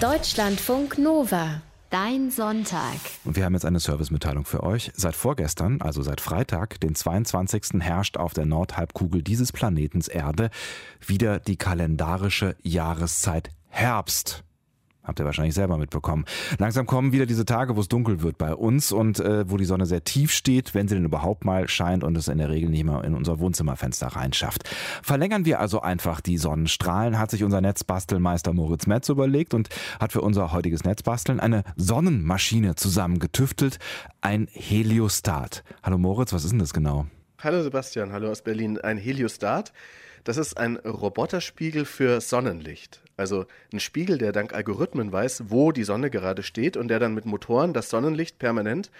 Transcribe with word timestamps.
Deutschlandfunk 0.00 0.96
Nova. 0.96 1.60
Dein 1.90 2.30
Sonntag. 2.30 2.96
Und 3.26 3.36
wir 3.36 3.44
haben 3.44 3.52
jetzt 3.52 3.66
eine 3.66 3.80
Servicemitteilung 3.80 4.46
für 4.46 4.62
euch. 4.62 4.90
Seit 4.94 5.14
vorgestern, 5.14 5.82
also 5.82 6.00
seit 6.00 6.22
Freitag, 6.22 6.80
den 6.80 6.94
22. 6.94 7.80
herrscht 7.80 8.16
auf 8.16 8.32
der 8.32 8.46
Nordhalbkugel 8.46 9.22
dieses 9.22 9.52
Planetens 9.52 10.08
Erde 10.08 10.48
wieder 11.06 11.38
die 11.38 11.56
kalendarische 11.56 12.56
Jahreszeit 12.62 13.50
Herbst. 13.68 14.42
Habt 15.02 15.18
ihr 15.18 15.24
wahrscheinlich 15.24 15.54
selber 15.54 15.78
mitbekommen. 15.78 16.26
Langsam 16.58 16.84
kommen 16.84 17.12
wieder 17.12 17.24
diese 17.24 17.46
Tage, 17.46 17.74
wo 17.74 17.80
es 17.80 17.88
dunkel 17.88 18.20
wird 18.22 18.36
bei 18.36 18.54
uns 18.54 18.92
und 18.92 19.18
äh, 19.18 19.50
wo 19.50 19.56
die 19.56 19.64
Sonne 19.64 19.86
sehr 19.86 20.04
tief 20.04 20.30
steht, 20.30 20.74
wenn 20.74 20.88
sie 20.88 20.94
denn 20.94 21.06
überhaupt 21.06 21.44
mal 21.46 21.68
scheint 21.68 22.04
und 22.04 22.16
es 22.16 22.28
in 22.28 22.36
der 22.36 22.50
Regel 22.50 22.68
nicht 22.68 22.84
mehr 22.84 23.02
in 23.04 23.14
unser 23.14 23.40
Wohnzimmerfenster 23.40 24.08
reinschafft. 24.08 24.68
Verlängern 25.02 25.46
wir 25.46 25.58
also 25.58 25.80
einfach 25.80 26.20
die 26.20 26.36
Sonnenstrahlen, 26.36 27.18
hat 27.18 27.30
sich 27.30 27.44
unser 27.44 27.62
Netzbastelmeister 27.62 28.52
Moritz 28.52 28.86
Metz 28.86 29.08
überlegt 29.08 29.54
und 29.54 29.70
hat 29.98 30.12
für 30.12 30.20
unser 30.20 30.52
heutiges 30.52 30.84
Netzbasteln 30.84 31.40
eine 31.40 31.64
Sonnenmaschine 31.76 32.74
zusammengetüftelt, 32.74 33.78
ein 34.20 34.48
Heliostat. 34.52 35.64
Hallo 35.82 35.96
Moritz, 35.96 36.34
was 36.34 36.44
ist 36.44 36.50
denn 36.50 36.58
das 36.58 36.74
genau? 36.74 37.06
Hallo 37.42 37.62
Sebastian, 37.62 38.12
hallo 38.12 38.30
aus 38.30 38.42
Berlin. 38.42 38.78
Ein 38.78 38.98
Heliostat, 38.98 39.72
das 40.24 40.36
ist 40.36 40.56
ein 40.56 40.76
Roboterspiegel 40.76 41.84
für 41.84 42.20
Sonnenlicht. 42.20 43.00
Also 43.16 43.46
ein 43.72 43.80
Spiegel, 43.80 44.18
der 44.18 44.32
dank 44.32 44.54
Algorithmen 44.54 45.12
weiß, 45.12 45.44
wo 45.48 45.72
die 45.72 45.84
Sonne 45.84 46.10
gerade 46.10 46.42
steht 46.42 46.76
und 46.76 46.88
der 46.88 46.98
dann 46.98 47.14
mit 47.14 47.26
Motoren 47.26 47.72
das 47.72 47.90
Sonnenlicht 47.90 48.38
permanent 48.38 48.90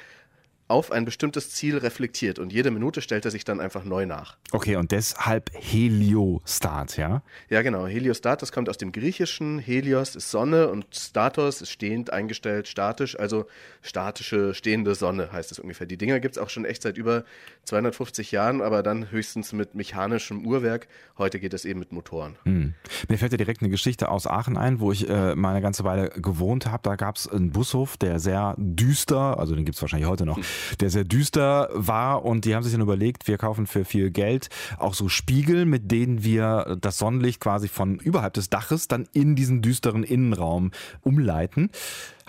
auf 0.70 0.92
ein 0.92 1.04
bestimmtes 1.04 1.50
Ziel 1.50 1.76
reflektiert 1.76 2.38
und 2.38 2.52
jede 2.52 2.70
Minute 2.70 3.02
stellt 3.02 3.24
er 3.24 3.32
sich 3.32 3.44
dann 3.44 3.60
einfach 3.60 3.84
neu 3.84 4.06
nach. 4.06 4.36
Okay, 4.52 4.76
und 4.76 4.92
deshalb 4.92 5.50
Heliostat, 5.52 6.96
ja? 6.96 7.22
Ja, 7.48 7.62
genau. 7.62 7.88
Heliostat, 7.88 8.40
das 8.40 8.52
kommt 8.52 8.68
aus 8.68 8.78
dem 8.78 8.92
Griechischen. 8.92 9.58
Helios 9.58 10.14
ist 10.14 10.30
Sonne 10.30 10.68
und 10.68 10.86
Statos 10.94 11.60
ist 11.60 11.70
stehend 11.70 12.12
eingestellt, 12.12 12.68
statisch, 12.68 13.18
also 13.18 13.46
statische, 13.82 14.54
stehende 14.54 14.94
Sonne 14.94 15.32
heißt 15.32 15.50
es 15.50 15.58
ungefähr. 15.58 15.88
Die 15.88 15.96
Dinger 15.96 16.20
gibt 16.20 16.36
es 16.36 16.42
auch 16.42 16.50
schon 16.50 16.64
echt 16.64 16.82
seit 16.82 16.96
über 16.96 17.24
250 17.64 18.30
Jahren, 18.30 18.62
aber 18.62 18.84
dann 18.84 19.10
höchstens 19.10 19.52
mit 19.52 19.74
mechanischem 19.74 20.46
Uhrwerk. 20.46 20.86
Heute 21.18 21.40
geht 21.40 21.52
es 21.52 21.64
eben 21.64 21.80
mit 21.80 21.90
Motoren. 21.90 22.36
Hm. 22.44 22.74
Mir 23.08 23.18
fällt 23.18 23.32
ja 23.32 23.38
direkt 23.38 23.60
eine 23.60 23.70
Geschichte 23.70 24.08
aus 24.08 24.28
Aachen 24.28 24.56
ein, 24.56 24.78
wo 24.78 24.92
ich 24.92 25.08
äh, 25.08 25.34
mal 25.34 25.50
eine 25.50 25.62
ganze 25.62 25.82
Weile 25.82 26.10
gewohnt 26.10 26.66
habe. 26.66 26.82
Da 26.84 26.94
gab 26.94 27.16
es 27.16 27.26
einen 27.26 27.50
Bushof, 27.50 27.96
der 27.96 28.20
sehr 28.20 28.54
düster, 28.56 29.36
also 29.38 29.56
den 29.56 29.64
gibt 29.64 29.74
es 29.74 29.82
wahrscheinlich 29.82 30.08
heute 30.08 30.26
noch, 30.26 30.36
hm 30.36 30.44
der 30.80 30.90
sehr 30.90 31.04
düster 31.04 31.68
war 31.72 32.24
und 32.24 32.44
die 32.44 32.54
haben 32.54 32.62
sich 32.62 32.72
dann 32.72 32.80
überlegt, 32.80 33.28
wir 33.28 33.38
kaufen 33.38 33.66
für 33.66 33.84
viel 33.84 34.10
Geld 34.10 34.48
auch 34.78 34.94
so 34.94 35.08
Spiegel, 35.08 35.66
mit 35.66 35.90
denen 35.90 36.24
wir 36.24 36.76
das 36.80 36.98
Sonnenlicht 36.98 37.40
quasi 37.40 37.68
von 37.68 37.98
überhalb 37.98 38.34
des 38.34 38.50
Daches 38.50 38.88
dann 38.88 39.08
in 39.12 39.36
diesen 39.36 39.62
düsteren 39.62 40.02
Innenraum 40.02 40.70
umleiten. 41.02 41.70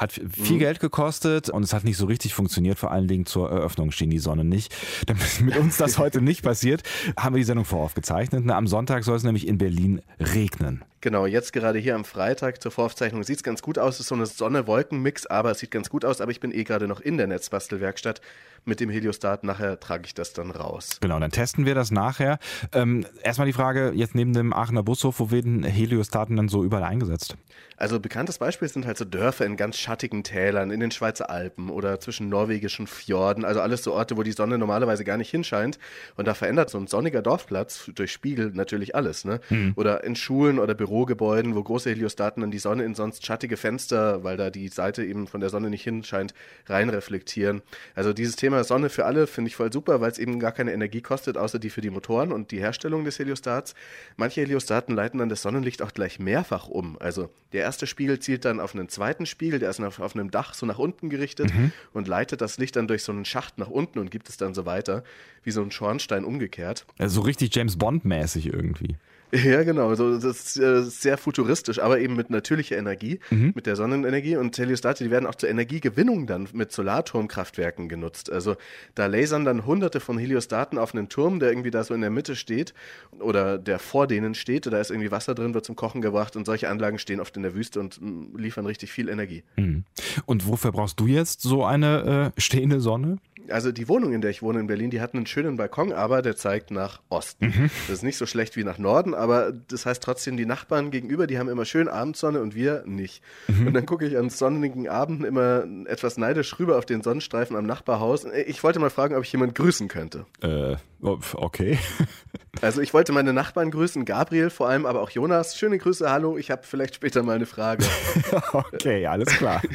Hat 0.02 0.14
viel 0.14 0.56
mhm. 0.56 0.60
Geld 0.60 0.80
gekostet 0.80 1.52
und 1.52 1.62
es 1.62 1.74
hat 1.74 1.84
nicht 1.84 1.96
so 1.96 2.08
richtig 2.08 2.34
funktioniert. 2.34 2.80
Vor 2.80 2.90
allen 2.90 3.08
Dingen 3.08 3.28
zur 3.28 3.52
Eröffnung 3.52 3.92
schien 3.92 4.10
die 4.10 4.18
Sonne 4.18 4.44
nicht. 4.44 4.76
Damit 5.06 5.42
mit 5.42 5.56
uns 5.58 5.78
das 5.78 6.00
heute 6.00 6.24
nicht 6.24 6.42
passiert, 6.42 6.82
haben 7.20 7.36
wir 7.36 7.38
die 7.38 7.44
Sendung 7.44 7.66
voraufgezeichnet. 7.66 8.50
Am 8.50 8.66
Sonntag 8.66 9.04
soll 9.04 9.16
es 9.16 9.24
nämlich 9.24 9.48
in 9.48 9.60
Berlin 9.60 10.02
regnen. 10.20 10.84
Genau, 11.02 11.28
jetzt 11.28 11.54
gerade 11.54 11.78
hier 11.78 11.94
am 11.94 12.04
Freitag 12.04 12.64
zur 12.64 12.72
Voraufzeichnung 12.72 13.22
sieht 13.22 13.38
es 13.38 13.44
ganz 13.44 13.62
gut 13.62 13.78
aus. 13.78 13.96
Es 13.96 14.00
ist 14.00 14.08
so 14.08 14.16
eine 14.16 14.26
Sonne-Wolken-Mix, 14.26 15.28
aber 15.28 15.52
es 15.52 15.60
sieht 15.60 15.70
ganz 15.70 15.92
gut 15.92 16.04
aus. 16.04 16.20
Aber 16.20 16.32
ich 16.32 16.40
bin 16.40 16.52
eh 16.52 16.64
gerade 16.64 16.88
noch 16.88 17.00
in 17.00 17.18
der 17.18 17.28
Netzbastelwerkstatt 17.28 18.22
mit 18.66 18.80
dem 18.80 18.90
Heliostat. 18.90 19.44
Nachher 19.44 19.80
trage 19.80 20.04
ich 20.06 20.14
das 20.14 20.34
dann 20.34 20.52
raus. 20.52 20.98
Genau, 21.02 21.20
dann 21.20 21.32
testen 21.32 21.66
wir 21.66 21.76
das 21.76 21.92
nachher. 21.92 22.40
Ähm, 22.74 23.06
erstmal 23.24 23.48
die 23.48 23.54
Frage, 23.54 23.92
jetzt 23.96 24.16
neben 24.16 24.34
dem 24.34 24.54
Aachener 24.54 24.84
Bushof, 24.84 25.20
wo 25.20 25.32
werden 25.32 25.64
Heliostaten 25.64 26.36
dann 26.36 26.48
so 26.48 26.64
überall 26.64 26.84
eingesetzt? 26.84 27.36
Also 27.78 28.00
bekanntes 28.00 28.38
Beispiel 28.38 28.68
sind 28.68 28.86
halt 28.86 28.98
so 28.98 29.06
Dörfer 29.06 29.44
in 29.46 29.58
ganz 29.58 29.78
schattigen 29.78 30.24
Tälern, 30.24 30.70
in 30.70 30.80
den 30.80 30.92
Schweizer 30.92 31.32
Alpen 31.32 31.72
oder 31.72 32.00
zwischen 32.00 32.30
norwegischen 32.30 32.86
Fjorden. 32.86 33.44
Also 33.44 33.60
alles 33.60 33.84
so 33.84 33.94
Orte, 33.94 34.18
wo 34.18 34.24
die 34.24 34.34
Sonne 34.34 34.60
normalerweise 34.60 35.04
gar 35.04 35.18
nicht 35.18 35.32
hinscheint. 35.32 35.80
Und 36.16 36.28
da 36.28 36.36
verändert 36.36 36.70
so 36.70 36.78
ein 36.78 36.86
sonniger 36.86 37.24
Dorfplatz 37.24 37.90
durch 37.96 38.12
Spiegel 38.12 38.52
natürlich 38.54 38.96
alles. 38.96 39.26
Ne? 39.26 39.40
Hm. 39.48 39.74
Oder 39.76 40.04
in 40.04 40.16
Schulen 40.16 40.60
oder 40.60 40.76
Bürogebäuden, 40.76 41.56
wo 41.56 41.64
große 41.64 41.90
Heliostaten 41.90 42.42
dann 42.42 42.52
die 42.52 42.60
Sonne 42.60 42.84
in 42.84 42.94
sonst 42.94 43.26
schattige 43.26 43.58
Fenster, 43.58 44.24
weil 44.24 44.38
da 44.38 44.52
die 44.52 44.68
Seite 44.68 45.04
eben 45.04 45.26
von 45.26 45.42
der 45.42 45.50
Sonne 45.50 45.72
nicht 45.72 45.84
hinscheint, 45.84 46.36
reinreflektieren. 46.68 47.64
Also 47.96 48.14
dieses 48.14 48.36
Thema 48.36 48.51
Sonne 48.64 48.90
für 48.90 49.06
alle 49.06 49.28
finde 49.28 49.50
ich 49.50 49.56
voll 49.56 49.72
super, 49.72 50.02
weil 50.02 50.12
es 50.12 50.20
eben 50.20 50.40
gar 50.40 50.52
keine 50.52 50.74
Energie 50.74 51.02
kostet, 51.02 51.38
außer 51.38 51.60
die 51.60 51.70
für 51.70 51.82
die 51.82 51.90
Motoren 51.90 52.32
und 52.32 52.52
die 52.52 52.60
Herstellung 52.60 53.06
des 53.06 53.20
Heliostats. 53.20 53.74
Manche 54.18 54.42
Heliostaten 54.42 54.96
leiten 54.96 55.20
dann 55.20 55.30
das 55.30 55.42
Sonnenlicht 55.42 55.82
auch 55.82 55.94
gleich 55.94 56.20
mehrfach 56.20 56.68
um. 56.68 56.98
Also 57.00 57.30
der 57.54 57.62
erste 57.62 57.88
Spiegel 57.88 58.20
zielt 58.20 58.46
dann 58.46 58.60
auf 58.60 58.76
einen 58.76 58.90
zweiten 58.90 59.26
Spiegel, 59.26 59.60
der 59.60 59.70
ist 59.70 59.82
auf, 59.82 60.00
auf 60.00 60.16
einem 60.16 60.32
Dach 60.32 60.54
so 60.54 60.66
nach 60.66 60.80
unten 60.80 61.10
gerichtet 61.10 61.54
mhm. 61.54 61.72
und 61.94 62.08
leitet 62.08 62.42
das 62.42 62.58
Licht 62.58 62.76
dann 62.76 62.88
durch 62.88 63.04
so 63.04 63.12
einen 63.12 63.26
Schacht 63.26 63.58
nach 63.58 63.70
unten 63.70 64.00
und 64.00 64.12
gibt 64.12 64.30
es 64.30 64.38
dann 64.38 64.54
so 64.54 64.66
weiter, 64.66 65.04
wie 65.44 65.52
so 65.52 65.62
ein 65.62 65.72
Schornstein 65.72 66.24
umgekehrt. 66.24 66.86
Also 66.98 67.16
so 67.16 67.22
richtig 67.22 67.56
James 67.56 67.78
Bond-mäßig 67.78 68.48
irgendwie. 68.48 68.98
Ja, 69.34 69.64
genau. 69.64 69.90
Also 69.90 70.18
das 70.20 70.56
ist 70.56 70.58
äh, 70.58 70.84
sehr 70.84 71.18
futuristisch, 71.18 71.80
aber 71.80 72.00
eben 72.00 72.16
mit 72.16 72.30
natürlicher 72.30 72.78
Energie, 72.78 73.20
mhm. 73.30 73.54
mit 73.56 73.66
der 73.66 73.76
Sonnenenergie. 73.76 74.36
Und 74.36 74.58
Heliostate, 74.58 75.04
die 75.04 75.12
werden 75.12 75.26
auch 75.26 75.36
zur 75.36 75.50
Energiegewinnung 75.50 76.28
dann 76.28 76.48
mit 76.54 76.72
Solarturmkraftwerken 76.72 77.88
genutzt. 77.88 78.32
Also 78.32 78.56
da 78.96 79.06
lasern 79.06 79.46
dann 79.46 79.66
hunderte 79.66 80.00
von 80.00 80.18
Heliostaten 80.18 80.78
auf 80.78 80.94
einen 80.94 81.10
Turm, 81.10 81.40
der 81.40 81.50
irgendwie 81.50 81.72
da 81.72 81.84
so 81.84 81.94
in 81.94 82.02
der 82.02 82.10
Mitte 82.10 82.36
steht 82.36 82.74
oder 83.20 83.58
der 83.58 83.80
vor 83.80 84.08
denen 84.08 84.36
steht. 84.36 84.66
Da 84.66 84.80
ist 84.80 84.92
irgendwie 84.92 85.12
Wasser 85.12 85.34
drin, 85.34 85.54
wird 85.54 85.66
zum 85.66 85.76
Kochen 85.76 86.02
gebracht 86.02 86.36
und 86.36 86.46
solche 86.46 86.70
Anlagen 86.70 87.00
stehen 87.00 87.20
oft 87.20 87.36
in 87.38 87.44
der 87.44 87.56
Wüste 87.56 87.80
und 87.80 88.02
mm, 88.02 88.38
liefern 88.38 88.66
richtig 88.66 88.92
viel 88.92 89.08
Energie. 89.08 89.44
Mhm. 89.56 89.86
Und 90.26 90.48
wofür 90.48 90.72
brauchst 90.72 91.00
du 91.00 91.08
jetzt 91.08 91.42
so 91.42 91.64
eine 91.64 92.34
äh, 92.36 92.42
stehende 92.42 92.82
Sonne? 92.82 93.18
Also 93.50 93.72
die 93.72 93.88
Wohnung, 93.88 94.14
in 94.14 94.22
der 94.22 94.32
ich 94.32 94.42
wohne 94.42 94.60
in 94.60 94.68
Berlin, 94.68 94.90
die 94.90 95.02
hat 95.02 95.14
einen 95.14 95.26
schönen 95.26 95.58
Balkon, 95.58 95.94
aber 95.94 96.22
der 96.22 96.36
zeigt 96.36 96.72
nach 96.72 97.02
Osten. 97.10 97.46
Mhm. 97.46 97.70
Das 97.88 97.98
ist 97.98 98.04
nicht 98.04 98.18
so 98.18 98.26
schlecht 98.26 98.56
wie 98.56 98.64
nach 98.64 98.78
Norden, 98.78 99.14
aber 99.14 99.52
das 99.52 99.86
heißt 99.86 100.02
trotzdem, 100.02 100.38
die 100.38 100.46
Nachbarn 100.46 100.92
gegenüber, 100.92 101.28
die 101.28 101.40
haben 101.40 101.50
immer 101.50 101.66
schön 101.66 101.88
Abendsonne 101.88 102.42
und 102.42 102.56
wir 102.56 102.84
nicht. 102.86 103.22
Mhm. 103.48 103.68
Und 103.68 103.74
dann 103.74 103.86
gucke 103.86 104.06
ich 104.06 104.18
an 104.18 104.30
sonnigen 104.30 104.88
Abenden 104.88 105.26
immer 105.26 105.66
etwas 105.86 106.18
neidisch 106.18 106.58
rüber 106.60 106.78
auf 106.78 106.86
den 106.86 107.02
Sonnenstreifen 107.02 107.56
am 107.56 107.66
Nachbarhaus. 107.66 108.26
Ich 108.26 108.64
wollte 108.64 108.80
mal 108.80 108.90
fragen, 108.90 109.16
ob 109.16 109.24
ich 109.24 109.32
jemanden 109.32 109.54
grüßen 109.54 109.88
könnte. 109.88 110.26
Äh, 110.42 110.76
okay. 111.02 111.80
also 112.62 112.82
ich 112.82 112.94
wollte 112.94 113.12
meine 113.12 113.34
Nachbarn 113.34 113.72
grüßen, 113.72 114.06
Gabriel 114.06 114.50
vor 114.50 114.70
allem, 114.70 114.86
aber 114.86 115.02
auch 115.02 115.10
Jonas. 115.10 115.58
Schöne 115.58 115.78
Grüße, 115.78 116.10
hallo, 116.10 116.38
ich 116.38 116.52
habe 116.52 116.64
vielleicht 116.64 116.96
später 116.96 117.24
mal 117.24 117.36
eine 117.36 117.46
Frage. 117.46 117.86
okay, 118.54 119.06
alles 119.08 119.30
klar. 119.30 119.62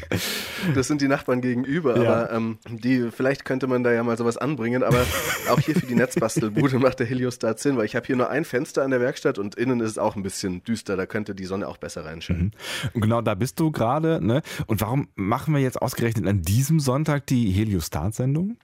Das 0.75 0.89
sind 0.89 1.01
die 1.01 1.09
Nachbarn 1.09 1.41
gegenüber, 1.41 2.01
ja. 2.03 2.13
aber 2.13 2.33
ähm, 2.33 2.59
die 2.69 3.11
vielleicht 3.11 3.45
könnte 3.45 3.67
man 3.67 3.83
da 3.83 3.93
ja 3.93 4.03
mal 4.03 4.17
sowas 4.17 4.37
anbringen, 4.37 4.83
aber 4.83 5.05
auch 5.51 5.61
hier 5.61 5.75
für 5.75 5.87
die 5.87 5.95
Netzbastelbude 5.95 6.79
macht 6.81 7.01
der 7.01 7.07
Heliostat 7.07 7.59
Sinn, 7.61 7.77
weil 7.77 7.85
ich 7.85 7.97
habe 7.97 8.07
hier 8.07 8.17
nur 8.17 8.31
ein 8.31 8.45
Fenster 8.45 8.83
an 8.83 8.91
der 8.91 9.01
Werkstatt 9.01 9.39
und 9.39 9.55
innen 9.55 9.81
ist 9.81 9.93
es 9.93 9.99
auch 9.99 10.17
ein 10.17 10.23
bisschen 10.23 10.63
düster, 10.65 10.97
da 10.97 11.07
könnte 11.07 11.35
die 11.35 11.45
Sonne 11.45 11.69
auch 11.69 11.77
besser 11.77 12.05
reinschauen. 12.05 12.39
Mhm. 12.39 12.51
Und 12.95 13.01
genau 13.01 13.21
da 13.21 13.35
bist 13.35 13.61
du 13.61 13.71
gerade, 13.71 14.25
ne? 14.25 14.43
Und 14.67 14.81
warum 14.81 15.09
machen 15.15 15.55
wir 15.55 15.61
jetzt 15.61 15.81
ausgerechnet 15.81 16.27
an 16.27 16.43
diesem 16.43 16.81
Sonntag 16.81 17.27
die 17.27 17.51
Heliostat-Sendung? 17.51 18.57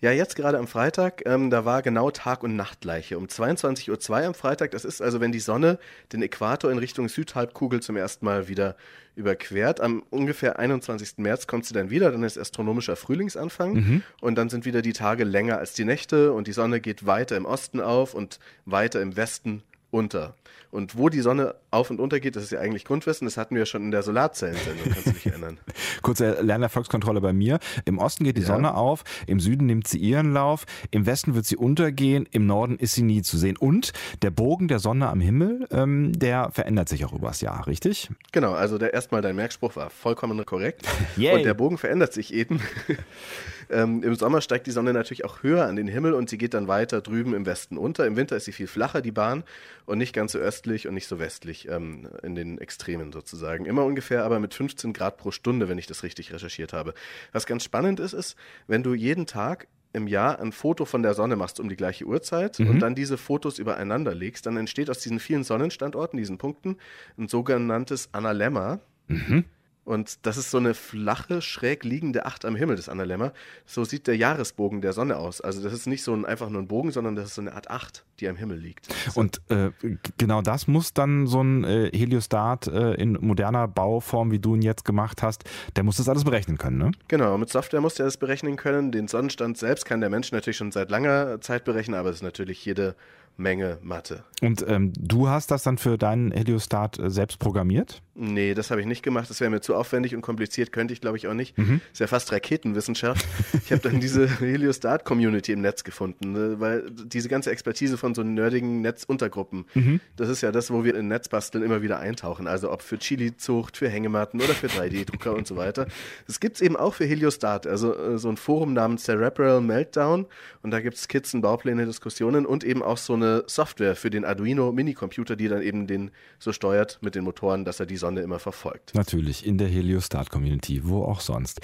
Ja, 0.00 0.12
jetzt 0.12 0.36
gerade 0.36 0.58
am 0.58 0.68
Freitag, 0.68 1.22
ähm, 1.26 1.50
da 1.50 1.64
war 1.64 1.82
genau 1.82 2.12
Tag- 2.12 2.44
und 2.44 2.54
Nachtgleiche. 2.54 3.18
Um 3.18 3.26
22.02 3.26 4.10
Uhr 4.10 4.26
am 4.28 4.34
Freitag, 4.34 4.70
das 4.70 4.84
ist 4.84 5.02
also, 5.02 5.20
wenn 5.20 5.32
die 5.32 5.40
Sonne 5.40 5.78
den 6.12 6.22
Äquator 6.22 6.70
in 6.70 6.78
Richtung 6.78 7.08
Südhalbkugel 7.08 7.80
zum 7.80 7.96
ersten 7.96 8.24
Mal 8.24 8.46
wieder 8.46 8.76
überquert. 9.16 9.80
Am 9.80 10.04
ungefähr 10.10 10.60
21. 10.60 11.14
März 11.18 11.48
kommt 11.48 11.66
sie 11.66 11.74
dann 11.74 11.90
wieder, 11.90 12.12
dann 12.12 12.22
ist 12.22 12.38
astronomischer 12.38 12.94
Frühlingsanfang 12.94 13.72
mhm. 13.72 14.02
und 14.20 14.36
dann 14.36 14.48
sind 14.48 14.64
wieder 14.64 14.82
die 14.82 14.92
Tage 14.92 15.24
länger 15.24 15.58
als 15.58 15.72
die 15.72 15.84
Nächte 15.84 16.32
und 16.32 16.46
die 16.46 16.52
Sonne 16.52 16.80
geht 16.80 17.04
weiter 17.04 17.36
im 17.36 17.44
Osten 17.44 17.80
auf 17.80 18.14
und 18.14 18.38
weiter 18.66 19.02
im 19.02 19.16
Westen 19.16 19.64
unter. 19.90 20.34
Und 20.70 20.98
wo 20.98 21.08
die 21.08 21.20
Sonne 21.20 21.54
auf 21.70 21.88
und 21.88 21.98
unter 21.98 22.20
geht, 22.20 22.36
das 22.36 22.44
ist 22.44 22.52
ja 22.52 22.60
eigentlich 22.60 22.84
Grundwissen, 22.84 23.26
das 23.26 23.38
hatten 23.38 23.54
wir 23.56 23.64
schon 23.64 23.84
in 23.84 23.90
der 23.90 24.02
Solarzellensendung, 24.02 24.90
kannst 24.92 25.06
du 25.06 25.12
dich 25.12 25.26
erinnern. 25.26 25.58
Kurze 26.02 26.42
Lernerfolgskontrolle 26.42 27.22
bei 27.22 27.32
mir. 27.32 27.58
Im 27.86 27.98
Osten 27.98 28.24
geht 28.24 28.36
die 28.36 28.42
ja. 28.42 28.48
Sonne 28.48 28.74
auf, 28.74 29.02
im 29.26 29.40
Süden 29.40 29.64
nimmt 29.64 29.88
sie 29.88 29.98
ihren 29.98 30.32
Lauf, 30.34 30.66
im 30.90 31.06
Westen 31.06 31.34
wird 31.34 31.46
sie 31.46 31.56
untergehen, 31.56 32.28
im 32.32 32.46
Norden 32.46 32.76
ist 32.76 32.94
sie 32.94 33.02
nie 33.02 33.22
zu 33.22 33.38
sehen. 33.38 33.56
Und 33.56 33.92
der 34.20 34.30
Bogen 34.30 34.68
der 34.68 34.78
Sonne 34.78 35.08
am 35.08 35.20
Himmel, 35.20 35.66
ähm, 35.70 36.12
der 36.12 36.50
verändert 36.50 36.90
sich 36.90 37.06
auch 37.06 37.14
übers 37.14 37.40
Jahr, 37.40 37.66
richtig? 37.66 38.10
Genau, 38.32 38.52
also 38.52 38.76
der 38.76 38.92
erstmal 38.92 39.22
dein 39.22 39.36
Merkspruch 39.36 39.74
war 39.76 39.88
vollkommen 39.88 40.44
korrekt. 40.44 40.86
Und 41.16 41.44
der 41.44 41.54
Bogen 41.54 41.78
verändert 41.78 42.12
sich 42.12 42.32
eben. 42.34 42.60
Ähm, 43.70 44.02
Im 44.02 44.14
Sommer 44.14 44.40
steigt 44.40 44.66
die 44.66 44.70
Sonne 44.70 44.92
natürlich 44.92 45.24
auch 45.24 45.42
höher 45.42 45.66
an 45.66 45.76
den 45.76 45.88
Himmel 45.88 46.14
und 46.14 46.30
sie 46.30 46.38
geht 46.38 46.54
dann 46.54 46.68
weiter 46.68 47.00
drüben 47.00 47.34
im 47.34 47.46
Westen 47.46 47.76
unter. 47.76 48.06
Im 48.06 48.16
Winter 48.16 48.36
ist 48.36 48.44
sie 48.44 48.52
viel 48.52 48.66
flacher, 48.66 49.00
die 49.00 49.12
Bahn, 49.12 49.44
und 49.86 49.98
nicht 49.98 50.12
ganz 50.12 50.32
so 50.32 50.38
östlich 50.38 50.88
und 50.88 50.94
nicht 50.94 51.06
so 51.06 51.18
westlich 51.18 51.68
ähm, 51.68 52.08
in 52.22 52.34
den 52.34 52.58
Extremen 52.58 53.12
sozusagen. 53.12 53.64
Immer 53.66 53.84
ungefähr 53.84 54.24
aber 54.24 54.38
mit 54.40 54.54
15 54.54 54.92
Grad 54.92 55.16
pro 55.16 55.30
Stunde, 55.30 55.68
wenn 55.68 55.78
ich 55.78 55.86
das 55.86 56.02
richtig 56.02 56.32
recherchiert 56.32 56.72
habe. 56.72 56.94
Was 57.32 57.46
ganz 57.46 57.64
spannend 57.64 58.00
ist, 58.00 58.12
ist, 58.12 58.36
wenn 58.66 58.82
du 58.82 58.94
jeden 58.94 59.26
Tag 59.26 59.68
im 59.92 60.06
Jahr 60.06 60.38
ein 60.38 60.52
Foto 60.52 60.84
von 60.84 61.02
der 61.02 61.14
Sonne 61.14 61.36
machst 61.36 61.60
um 61.60 61.68
die 61.68 61.76
gleiche 61.76 62.04
Uhrzeit 62.04 62.58
mhm. 62.58 62.70
und 62.70 62.80
dann 62.80 62.94
diese 62.94 63.16
Fotos 63.16 63.58
übereinander 63.58 64.14
legst, 64.14 64.46
dann 64.46 64.56
entsteht 64.56 64.90
aus 64.90 65.00
diesen 65.00 65.20
vielen 65.20 65.44
Sonnenstandorten, 65.44 66.16
diesen 66.16 66.38
Punkten, 66.38 66.76
ein 67.16 67.28
sogenanntes 67.28 68.10
Analemma. 68.12 68.80
Mhm. 69.08 69.44
Und 69.88 70.26
das 70.26 70.36
ist 70.36 70.50
so 70.50 70.58
eine 70.58 70.74
flache, 70.74 71.40
schräg 71.40 71.82
liegende 71.82 72.26
Acht 72.26 72.44
am 72.44 72.54
Himmel 72.54 72.76
des 72.76 72.90
Analemma. 72.90 73.32
So 73.64 73.84
sieht 73.84 74.06
der 74.06 74.18
Jahresbogen 74.18 74.82
der 74.82 74.92
Sonne 74.92 75.16
aus. 75.16 75.40
Also 75.40 75.62
das 75.62 75.72
ist 75.72 75.86
nicht 75.86 76.02
so 76.02 76.14
ein, 76.14 76.26
einfach 76.26 76.50
nur 76.50 76.60
ein 76.60 76.68
Bogen, 76.68 76.90
sondern 76.90 77.16
das 77.16 77.28
ist 77.28 77.36
so 77.36 77.40
eine 77.40 77.54
Art 77.54 77.70
Acht, 77.70 78.04
die 78.20 78.28
am 78.28 78.36
Himmel 78.36 78.58
liegt. 78.58 78.86
Und 79.14 79.40
äh, 79.48 79.70
genau 80.18 80.42
das 80.42 80.68
muss 80.68 80.92
dann 80.92 81.26
so 81.26 81.40
ein 81.42 81.64
äh, 81.64 81.90
Heliostat 81.94 82.66
äh, 82.66 82.96
in 82.96 83.14
moderner 83.14 83.66
Bauform, 83.66 84.30
wie 84.30 84.38
du 84.38 84.56
ihn 84.56 84.62
jetzt 84.62 84.84
gemacht 84.84 85.22
hast, 85.22 85.44
der 85.74 85.84
muss 85.84 85.96
das 85.96 86.06
alles 86.10 86.24
berechnen 86.24 86.58
können, 86.58 86.76
ne? 86.76 86.90
Genau, 87.08 87.38
mit 87.38 87.48
Software 87.48 87.80
muss 87.80 87.94
der 87.94 88.04
das 88.04 88.18
berechnen 88.18 88.56
können. 88.56 88.92
Den 88.92 89.08
Sonnenstand 89.08 89.56
selbst 89.56 89.86
kann 89.86 90.02
der 90.02 90.10
Mensch 90.10 90.32
natürlich 90.32 90.58
schon 90.58 90.70
seit 90.70 90.90
langer 90.90 91.40
Zeit 91.40 91.64
berechnen, 91.64 91.98
aber 91.98 92.10
es 92.10 92.16
ist 92.16 92.22
natürlich 92.22 92.62
jede 92.62 92.94
Menge 93.38 93.78
Mathe. 93.82 94.24
Und 94.42 94.64
ähm, 94.68 94.92
du 94.98 95.28
hast 95.28 95.50
das 95.52 95.62
dann 95.62 95.78
für 95.78 95.96
deinen 95.96 96.32
Heliostat 96.32 96.98
äh, 96.98 97.08
selbst 97.08 97.38
programmiert? 97.38 98.02
Nee, 98.14 98.54
das 98.54 98.72
habe 98.72 98.80
ich 98.80 98.86
nicht 98.88 99.04
gemacht. 99.04 99.30
Das 99.30 99.40
wäre 99.40 99.48
mir 99.48 99.60
zu 99.60 99.76
aufwendig 99.76 100.12
und 100.16 100.22
kompliziert, 100.22 100.72
könnte 100.72 100.92
ich 100.92 101.00
glaube 101.00 101.16
ich 101.16 101.28
auch 101.28 101.34
nicht. 101.34 101.56
Mhm. 101.56 101.80
ist 101.92 102.00
ja 102.00 102.08
fast 102.08 102.32
Raketenwissenschaft. 102.32 103.24
ich 103.64 103.70
habe 103.70 103.80
dann 103.80 104.00
diese 104.00 104.40
Heliostat-Community 104.40 105.52
im 105.52 105.60
Netz 105.60 105.84
gefunden, 105.84 106.32
ne? 106.32 106.56
weil 106.58 106.90
diese 106.90 107.28
ganze 107.28 107.52
Expertise 107.52 107.96
von 107.96 108.16
so 108.16 108.24
nerdigen 108.24 108.80
Netzuntergruppen, 108.80 109.66
mhm. 109.74 110.00
das 110.16 110.28
ist 110.28 110.40
ja 110.40 110.50
das, 110.50 110.72
wo 110.72 110.82
wir 110.82 110.96
in 110.96 111.06
Netzbasteln 111.06 111.62
immer 111.62 111.80
wieder 111.80 112.00
eintauchen. 112.00 112.48
Also 112.48 112.72
ob 112.72 112.82
für 112.82 112.98
Chili-Zucht, 112.98 113.76
für 113.76 113.88
Hängematten 113.88 114.40
oder 114.40 114.54
für 114.54 114.66
3D-Drucker 114.66 115.32
und 115.32 115.46
so 115.46 115.54
weiter. 115.54 115.86
Das 116.26 116.40
gibt 116.40 116.56
es 116.56 116.60
eben 116.60 116.76
auch 116.76 116.94
für 116.94 117.04
Heliostat, 117.04 117.68
also 117.68 117.94
äh, 117.96 118.18
so 118.18 118.28
ein 118.28 118.36
Forum 118.36 118.72
namens 118.72 119.04
Cerebral 119.04 119.60
Meltdown 119.60 120.26
und 120.62 120.72
da 120.72 120.80
gibt 120.80 120.96
es 120.96 121.04
Skizzen, 121.04 121.40
Baupläne, 121.40 121.86
Diskussionen 121.86 122.46
und 122.46 122.64
eben 122.64 122.82
auch 122.82 122.98
so 122.98 123.14
eine 123.14 123.27
Software 123.46 123.96
für 123.96 124.10
den 124.10 124.24
Arduino 124.24 124.72
Minicomputer, 124.72 125.36
die 125.36 125.48
dann 125.48 125.62
eben 125.62 125.86
den 125.86 126.10
so 126.38 126.52
steuert 126.52 126.98
mit 127.00 127.14
den 127.14 127.24
Motoren, 127.24 127.64
dass 127.64 127.80
er 127.80 127.86
die 127.86 127.96
Sonne 127.96 128.20
immer 128.20 128.38
verfolgt. 128.38 128.94
Natürlich, 128.94 129.46
in 129.46 129.56
der 129.58 129.68
Heliostat-Community, 129.68 130.82
wo 130.84 131.04
auch 131.04 131.20
sonst. 131.20 131.60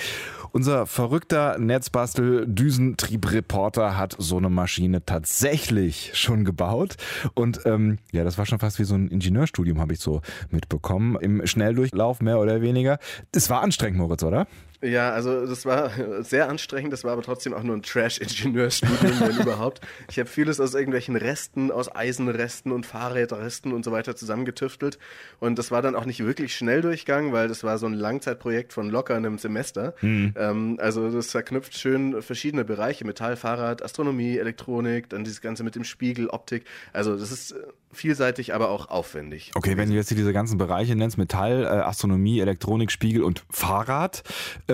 Unser 0.52 0.86
verrückter 0.86 1.58
Netzbastel-Düsentrieb-Reporter 1.58 3.96
hat 3.96 4.14
so 4.18 4.36
eine 4.36 4.50
Maschine 4.50 5.04
tatsächlich 5.04 6.12
schon 6.14 6.44
gebaut. 6.44 6.96
Und 7.34 7.60
ähm, 7.64 7.98
ja, 8.12 8.24
das 8.24 8.38
war 8.38 8.46
schon 8.46 8.58
fast 8.58 8.78
wie 8.78 8.84
so 8.84 8.94
ein 8.94 9.08
Ingenieurstudium, 9.08 9.80
habe 9.80 9.94
ich 9.94 10.00
so 10.00 10.20
mitbekommen. 10.50 11.16
Im 11.20 11.46
Schnelldurchlauf 11.46 12.20
mehr 12.20 12.38
oder 12.38 12.60
weniger. 12.60 12.98
Es 13.32 13.50
war 13.50 13.62
anstrengend, 13.62 13.98
Moritz, 13.98 14.22
oder? 14.22 14.46
Ja, 14.84 15.12
also 15.12 15.46
das 15.46 15.64
war 15.64 15.90
sehr 16.22 16.48
anstrengend, 16.48 16.92
das 16.92 17.04
war 17.04 17.12
aber 17.12 17.22
trotzdem 17.22 17.54
auch 17.54 17.62
nur 17.62 17.76
ein 17.76 17.82
Trash-Ingenieurstudium, 17.82 19.20
wenn 19.20 19.40
überhaupt. 19.40 19.80
Ich 20.10 20.18
habe 20.18 20.28
vieles 20.28 20.60
aus 20.60 20.74
irgendwelchen 20.74 21.16
Resten, 21.16 21.70
aus 21.70 21.94
Eisenresten 21.94 22.70
und 22.70 22.84
Fahrrädresten 22.84 23.72
und 23.72 23.84
so 23.84 23.92
weiter 23.92 24.14
zusammengetüftelt. 24.14 24.98
Und 25.40 25.58
das 25.58 25.70
war 25.70 25.80
dann 25.82 25.96
auch 25.96 26.04
nicht 26.04 26.24
wirklich 26.24 26.54
Schnelldurchgang, 26.54 27.32
weil 27.32 27.48
das 27.48 27.64
war 27.64 27.78
so 27.78 27.86
ein 27.86 27.94
Langzeitprojekt 27.94 28.72
von 28.72 28.90
locker 28.90 29.14
einem 29.14 29.38
Semester. 29.38 29.94
Mhm. 30.02 30.34
Ähm, 30.36 30.78
also 30.80 31.10
das 31.10 31.30
verknüpft 31.30 31.78
schön 31.78 32.20
verschiedene 32.22 32.64
Bereiche, 32.64 33.04
Metall, 33.04 33.36
Fahrrad, 33.36 33.82
Astronomie, 33.82 34.36
Elektronik, 34.36 35.08
dann 35.08 35.24
dieses 35.24 35.40
Ganze 35.40 35.64
mit 35.64 35.74
dem 35.74 35.84
Spiegel, 35.84 36.28
Optik. 36.28 36.64
Also 36.92 37.16
das 37.16 37.32
ist 37.32 37.54
vielseitig, 37.94 38.54
aber 38.54 38.68
auch 38.68 38.88
aufwendig. 38.88 39.52
Okay, 39.54 39.76
wenn 39.76 39.88
du 39.88 39.94
jetzt 39.94 40.10
diese 40.10 40.32
ganzen 40.32 40.58
Bereiche 40.58 40.94
nennst, 40.94 41.16
Metall, 41.16 41.62
äh, 41.62 41.66
Astronomie, 41.66 42.40
Elektronik, 42.40 42.90
Spiegel 42.90 43.22
und 43.22 43.44
Fahrrad, 43.50 44.22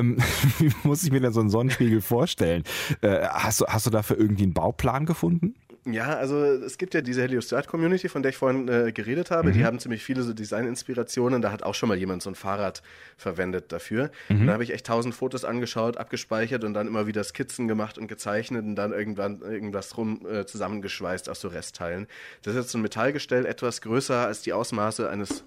ähm, 0.01 0.17
wie 0.59 0.73
muss 0.83 1.03
ich 1.03 1.13
mir 1.13 1.21
denn 1.21 1.33
so 1.33 1.41
einen 1.41 1.51
Sonnenspiegel 1.51 2.01
vorstellen? 2.01 2.65
Äh, 3.03 3.27
hast, 3.27 3.61
du, 3.61 3.67
hast 3.67 3.87
du 3.87 3.91
dafür 3.91 4.19
irgendwie 4.19 4.45
einen 4.45 4.55
Bauplan 4.55 5.07
gefunden? 5.07 5.55
Ja, 5.87 6.15
also 6.17 6.45
es 6.45 6.77
gibt 6.77 6.93
ja 6.93 7.01
diese 7.01 7.23
Heliostat-Community, 7.23 8.11
von 8.11 8.23
der 8.23 8.31
ich 8.31 8.37
vorhin 8.37 8.69
äh, 8.69 8.93
geredet 8.93 9.31
habe. 9.31 9.49
Mhm. 9.49 9.53
Die 9.55 9.65
haben 9.65 9.79
ziemlich 9.79 10.05
viele 10.05 10.23
so 10.23 10.35
Design-Inspirationen. 10.35 11.41
Da 11.41 11.51
hat 11.53 11.63
auch 11.63 11.75
schon 11.75 11.89
mal 11.89 11.97
jemand 11.97 12.23
so 12.23 12.31
ein 12.31 12.35
Fahrrad 12.35 12.83
verwendet 13.17 13.73
dafür. 13.73 14.11
Mhm. 14.29 14.47
Da 14.47 14.53
habe 14.53 14.63
ich 14.63 14.75
echt 14.75 14.87
tausend 14.87 15.15
Fotos 15.15 15.45
angeschaut, 15.45 15.97
abgespeichert 15.97 16.65
und 16.65 16.75
dann 16.75 16.87
immer 16.87 17.07
wieder 17.07 17.25
Skizzen 17.25 17.67
gemacht 17.67 17.97
und 17.97 18.09
gezeichnet 18.09 18.65
und 18.65 18.77
dann 18.77 18.93
irgendwann 18.93 19.41
irgendwas 19.41 19.97
rum 19.97 20.27
äh, 20.31 20.45
zusammengeschweißt 20.45 21.31
aus 21.31 21.41
so 21.41 21.49
Restteilen. 21.49 22.07
Das 22.43 22.55
ist 22.55 22.61
jetzt 22.61 22.73
so 22.73 22.79
ein 22.79 22.83
Metallgestell, 22.83 23.47
etwas 23.47 23.81
größer 23.81 24.27
als 24.27 24.43
die 24.43 24.53
Ausmaße 24.53 25.09
eines 25.09 25.45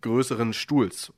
größeren 0.00 0.52
Stuhls. 0.52 1.12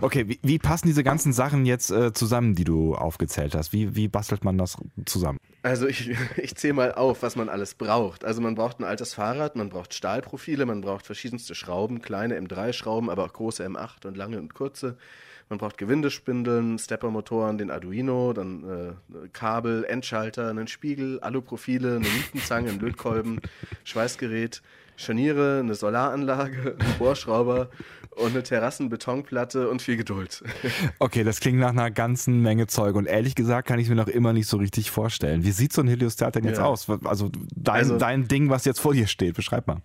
Okay, 0.00 0.28
wie, 0.28 0.38
wie, 0.42 0.58
passen 0.58 0.86
diese 0.86 1.02
ganzen 1.02 1.32
Sachen 1.32 1.66
jetzt 1.66 1.90
äh, 1.90 2.12
zusammen, 2.12 2.54
die 2.54 2.64
du 2.64 2.94
aufgezählt 2.94 3.54
hast? 3.54 3.72
Wie, 3.72 3.96
wie 3.96 4.08
bastelt 4.08 4.44
man 4.44 4.58
das 4.58 4.76
zusammen? 5.06 5.38
Also 5.62 5.86
ich, 5.86 6.10
ich 6.36 6.54
zähle 6.56 6.74
mal 6.74 6.92
auf, 6.92 7.22
was 7.22 7.36
man 7.36 7.48
alles 7.48 7.74
braucht. 7.74 8.24
Also 8.24 8.40
man 8.40 8.54
braucht 8.54 8.80
ein 8.80 8.84
altes 8.84 9.14
Fahrrad, 9.14 9.56
man 9.56 9.68
braucht 9.68 9.94
Stahlprofile, 9.94 10.66
man 10.66 10.80
braucht 10.80 11.06
verschiedenste 11.06 11.54
Schrauben, 11.54 12.02
kleine 12.02 12.38
M3-Schrauben, 12.38 13.10
aber 13.10 13.24
auch 13.24 13.32
große 13.32 13.64
M8 13.66 14.06
und 14.06 14.16
lange 14.16 14.38
und 14.38 14.54
kurze. 14.54 14.96
Man 15.50 15.58
braucht 15.58 15.78
Gewindespindeln, 15.78 16.78
Steppermotoren, 16.78 17.58
den 17.58 17.72
Arduino, 17.72 18.32
dann 18.32 18.96
äh, 19.12 19.28
Kabel, 19.32 19.84
Endschalter, 19.84 20.48
einen 20.48 20.68
Spiegel, 20.68 21.18
Aluprofile, 21.20 21.96
eine 21.96 22.08
Nietenzange, 22.08 22.70
einen 22.70 22.78
Lötkolben, 22.80 23.40
Schweißgerät, 23.82 24.62
Scharniere, 25.00 25.60
eine 25.60 25.74
Solaranlage, 25.74 26.76
einen 26.78 26.98
Bohrschrauber 26.98 27.70
und 28.10 28.32
eine 28.32 28.42
Terrassenbetonplatte 28.42 29.68
und 29.68 29.82
viel 29.82 29.96
Geduld. 29.96 30.42
Okay, 30.98 31.24
das 31.24 31.40
klingt 31.40 31.58
nach 31.58 31.70
einer 31.70 31.90
ganzen 31.90 32.40
Menge 32.42 32.66
Zeug 32.66 32.94
und 32.94 33.06
ehrlich 33.06 33.34
gesagt 33.34 33.66
kann 33.66 33.78
ich 33.78 33.88
mir 33.88 33.94
noch 33.94 34.08
immer 34.08 34.32
nicht 34.32 34.46
so 34.46 34.58
richtig 34.58 34.90
vorstellen. 34.90 35.44
Wie 35.44 35.52
sieht 35.52 35.72
so 35.72 35.80
ein 35.80 35.88
Heliostat 35.88 36.34
denn 36.34 36.44
jetzt 36.44 36.58
ja. 36.58 36.64
aus? 36.64 36.88
Also 37.04 37.30
dein, 37.54 37.76
also 37.76 37.98
dein 37.98 38.28
Ding, 38.28 38.50
was 38.50 38.64
jetzt 38.64 38.80
vor 38.80 38.92
dir 38.92 39.06
steht, 39.06 39.34
beschreib 39.34 39.66
mal. 39.66 39.78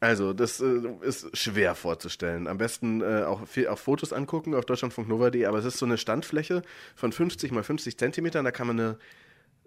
Also, 0.00 0.32
das 0.32 0.60
äh, 0.60 0.80
ist 1.02 1.36
schwer 1.36 1.74
vorzustellen. 1.76 2.48
Am 2.48 2.58
besten 2.58 3.02
äh, 3.02 3.22
auch, 3.22 3.42
auch 3.68 3.78
Fotos 3.78 4.12
angucken 4.12 4.54
auf 4.54 4.64
deutschlandfunknova.de, 4.64 5.44
aber 5.44 5.58
es 5.58 5.64
ist 5.64 5.78
so 5.78 5.86
eine 5.86 5.96
Standfläche 5.96 6.62
von 6.96 7.12
50 7.12 7.52
mal 7.52 7.62
50 7.62 7.98
Zentimetern, 7.98 8.44
da 8.44 8.50
kann 8.50 8.66
man 8.66 8.80
eine 8.80 8.98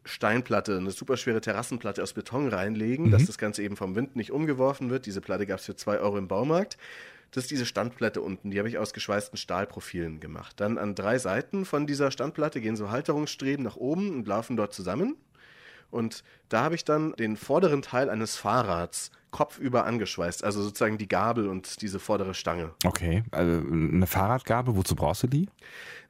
Steinplatte, 0.05 0.77
eine 0.77 0.91
superschwere 0.91 1.41
Terrassenplatte 1.41 2.01
aus 2.01 2.13
Beton 2.13 2.47
reinlegen, 2.47 3.07
mhm. 3.07 3.11
dass 3.11 3.25
das 3.25 3.37
Ganze 3.37 3.63
eben 3.63 3.75
vom 3.75 3.95
Wind 3.95 4.15
nicht 4.15 4.31
umgeworfen 4.31 4.89
wird. 4.89 5.05
Diese 5.05 5.19
Platte 5.19 5.45
gab 5.45 5.59
es 5.59 5.65
für 5.65 5.75
zwei 5.75 5.99
Euro 5.99 6.17
im 6.17 6.27
Baumarkt. 6.27 6.77
Das 7.31 7.45
ist 7.45 7.51
diese 7.51 7.65
Standplatte 7.65 8.21
unten, 8.21 8.51
die 8.51 8.59
habe 8.59 8.69
ich 8.69 8.77
aus 8.77 8.93
geschweißten 8.93 9.37
Stahlprofilen 9.37 10.21
gemacht. 10.21 10.59
Dann 10.59 10.77
an 10.77 10.95
drei 10.95 11.17
Seiten 11.17 11.65
von 11.65 11.85
dieser 11.85 12.11
Standplatte 12.11 12.61
gehen 12.61 12.77
so 12.77 12.91
Halterungsstreben 12.91 13.65
nach 13.65 13.75
oben 13.75 14.15
und 14.15 14.27
laufen 14.27 14.55
dort 14.55 14.73
zusammen. 14.73 15.17
Und 15.91 16.23
da 16.49 16.63
habe 16.63 16.75
ich 16.75 16.85
dann 16.85 17.13
den 17.13 17.35
vorderen 17.35 17.81
Teil 17.81 18.09
eines 18.09 18.37
Fahrrads 18.37 19.11
kopfüber 19.35 19.85
angeschweißt, 19.85 20.45
also 20.45 20.63
sozusagen 20.63 20.97
die 20.97 21.09
Gabel 21.09 21.49
und 21.49 21.81
diese 21.81 21.99
vordere 21.99 22.33
Stange. 22.33 22.71
Okay, 22.85 23.21
also 23.31 23.67
eine 23.67 24.07
Fahrradgabel, 24.07 24.77
wozu 24.77 24.95
brauchst 24.95 25.23
du 25.23 25.27
die? 25.27 25.49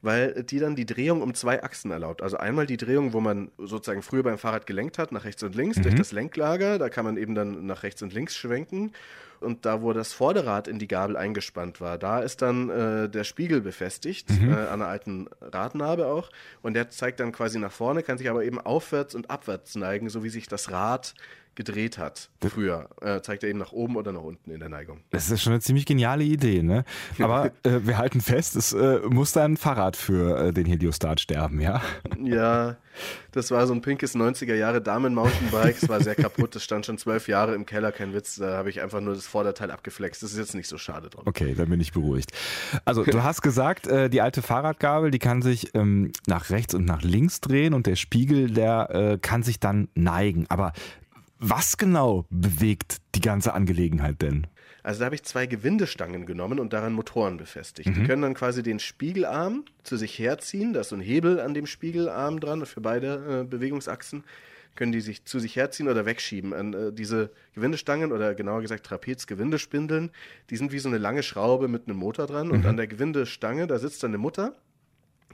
Weil 0.00 0.44
die 0.44 0.60
dann 0.60 0.76
die 0.76 0.86
Drehung 0.86 1.22
um 1.22 1.34
zwei 1.34 1.60
Achsen 1.64 1.90
erlaubt. 1.90 2.22
Also 2.22 2.36
einmal 2.36 2.66
die 2.66 2.76
Drehung, 2.76 3.12
wo 3.12 3.20
man 3.20 3.50
sozusagen 3.58 4.02
früher 4.02 4.22
beim 4.22 4.38
Fahrrad 4.38 4.68
gelenkt 4.68 4.96
hat, 4.98 5.10
nach 5.10 5.24
rechts 5.24 5.42
und 5.42 5.56
links, 5.56 5.76
mhm. 5.76 5.82
durch 5.82 5.96
das 5.96 6.12
Lenklager, 6.12 6.78
da 6.78 6.88
kann 6.88 7.04
man 7.04 7.16
eben 7.16 7.34
dann 7.34 7.66
nach 7.66 7.82
rechts 7.82 8.00
und 8.00 8.12
links 8.12 8.36
schwenken 8.36 8.92
und 9.40 9.66
da, 9.66 9.82
wo 9.82 9.92
das 9.92 10.12
Vorderrad 10.12 10.68
in 10.68 10.78
die 10.78 10.88
Gabel 10.88 11.16
eingespannt 11.16 11.80
war, 11.80 11.98
da 11.98 12.20
ist 12.20 12.42
dann 12.42 12.70
äh, 12.70 13.08
der 13.08 13.24
Spiegel 13.24 13.60
befestigt, 13.60 14.30
mhm. 14.30 14.52
äh, 14.52 14.54
an 14.54 14.82
einer 14.82 14.86
alten 14.86 15.28
Radnabe 15.40 16.06
auch. 16.06 16.30
Und 16.62 16.74
der 16.74 16.90
zeigt 16.90 17.20
dann 17.20 17.32
quasi 17.32 17.58
nach 17.58 17.72
vorne, 17.72 18.02
kann 18.02 18.18
sich 18.18 18.30
aber 18.30 18.44
eben 18.44 18.60
aufwärts 18.60 19.14
und 19.14 19.30
abwärts 19.30 19.74
neigen, 19.74 20.08
so 20.08 20.24
wie 20.24 20.28
sich 20.28 20.48
das 20.48 20.70
Rad 20.70 21.14
gedreht 21.56 21.98
hat 21.98 22.30
früher, 22.48 22.88
äh, 23.00 23.20
zeigt 23.22 23.42
er 23.42 23.48
eben 23.48 23.58
nach 23.58 23.72
oben 23.72 23.96
oder 23.96 24.12
nach 24.12 24.22
unten 24.22 24.50
in 24.50 24.60
der 24.60 24.68
Neigung. 24.68 25.00
Das 25.10 25.30
ist 25.30 25.42
schon 25.42 25.52
eine 25.52 25.60
ziemlich 25.60 25.86
geniale 25.86 26.22
Idee, 26.22 26.62
ne? 26.62 26.84
Aber 27.18 27.46
äh, 27.64 27.80
wir 27.82 27.98
halten 27.98 28.20
fest, 28.20 28.54
es 28.56 28.72
äh, 28.72 29.00
muss 29.08 29.32
da 29.32 29.44
ein 29.44 29.56
Fahrrad 29.56 29.96
für 29.96 30.38
äh, 30.38 30.52
den 30.52 30.66
Heliostat 30.66 31.20
sterben, 31.20 31.60
ja? 31.60 31.82
Ja, 32.22 32.76
das 33.32 33.50
war 33.50 33.66
so 33.66 33.74
ein 33.74 33.82
pinkes 33.82 34.14
90er 34.14 34.54
Jahre 34.54 34.80
Damen-Mountainbike. 34.80 35.82
Es 35.82 35.88
war 35.88 36.00
sehr 36.02 36.14
kaputt, 36.14 36.54
das 36.54 36.62
stand 36.62 36.86
schon 36.86 36.98
zwölf 36.98 37.28
Jahre 37.28 37.54
im 37.54 37.66
Keller, 37.66 37.92
kein 37.92 38.14
Witz. 38.14 38.36
Da 38.36 38.56
habe 38.56 38.70
ich 38.70 38.80
einfach 38.80 39.00
nur 39.00 39.14
das 39.14 39.26
Vorderteil 39.26 39.70
abgeflext. 39.70 40.22
Das 40.22 40.32
ist 40.32 40.38
jetzt 40.38 40.54
nicht 40.54 40.68
so 40.68 40.78
schade 40.78 41.10
dran. 41.10 41.24
Okay, 41.26 41.54
dann 41.54 41.68
bin 41.68 41.80
ich 41.80 41.92
beruhigt. 41.92 42.32
Also, 42.84 43.04
du 43.04 43.22
hast 43.22 43.42
gesagt, 43.42 43.86
äh, 43.86 44.08
die 44.08 44.20
alte 44.20 44.42
Fahrradgabel, 44.42 45.10
die 45.10 45.18
kann 45.18 45.42
sich 45.42 45.74
ähm, 45.74 46.12
nach 46.26 46.50
rechts 46.50 46.74
und 46.74 46.84
nach 46.84 47.02
links 47.02 47.40
drehen 47.40 47.74
und 47.74 47.86
der 47.86 47.96
Spiegel, 47.96 48.50
der 48.50 48.90
äh, 48.90 49.18
kann 49.18 49.42
sich 49.42 49.60
dann 49.60 49.88
neigen. 49.94 50.46
Aber 50.48 50.72
was 51.38 51.76
genau 51.76 52.24
bewegt 52.30 52.98
die 53.14 53.20
ganze 53.20 53.54
Angelegenheit 53.54 54.22
denn? 54.22 54.46
Also 54.82 55.00
da 55.00 55.06
habe 55.06 55.16
ich 55.16 55.24
zwei 55.24 55.46
Gewindestangen 55.46 56.26
genommen 56.26 56.60
und 56.60 56.72
daran 56.72 56.92
Motoren 56.92 57.38
befestigt. 57.38 57.88
Mhm. 57.88 57.94
Die 57.94 58.04
können 58.04 58.22
dann 58.22 58.34
quasi 58.34 58.62
den 58.62 58.78
Spiegelarm 58.78 59.64
zu 59.82 59.96
sich 59.96 60.16
herziehen. 60.18 60.72
Da 60.72 60.80
ist 60.80 60.90
so 60.90 60.96
ein 60.96 61.00
Hebel 61.00 61.40
an 61.40 61.54
dem 61.54 61.66
Spiegelarm 61.66 62.38
dran 62.38 62.64
für 62.66 62.80
beide 62.80 63.40
äh, 63.42 63.44
Bewegungsachsen. 63.44 64.22
Können 64.76 64.92
die 64.92 65.00
sich 65.00 65.24
zu 65.24 65.40
sich 65.40 65.56
herziehen 65.56 65.88
oder 65.88 66.06
wegschieben. 66.06 66.52
Und, 66.52 66.74
äh, 66.74 66.92
diese 66.92 67.30
Gewindestangen 67.54 68.12
oder 68.12 68.36
genauer 68.36 68.62
gesagt 68.62 68.86
Trapez-Gewindespindeln, 68.86 70.10
die 70.50 70.56
sind 70.56 70.70
wie 70.70 70.78
so 70.78 70.88
eine 70.88 70.98
lange 70.98 71.24
Schraube 71.24 71.66
mit 71.66 71.88
einem 71.88 71.96
Motor 71.96 72.28
dran. 72.28 72.46
Mhm. 72.46 72.52
Und 72.52 72.66
an 72.66 72.76
der 72.76 72.86
Gewindestange, 72.86 73.66
da 73.66 73.80
sitzt 73.80 74.04
dann 74.04 74.12
eine 74.12 74.18
Mutter 74.18 74.54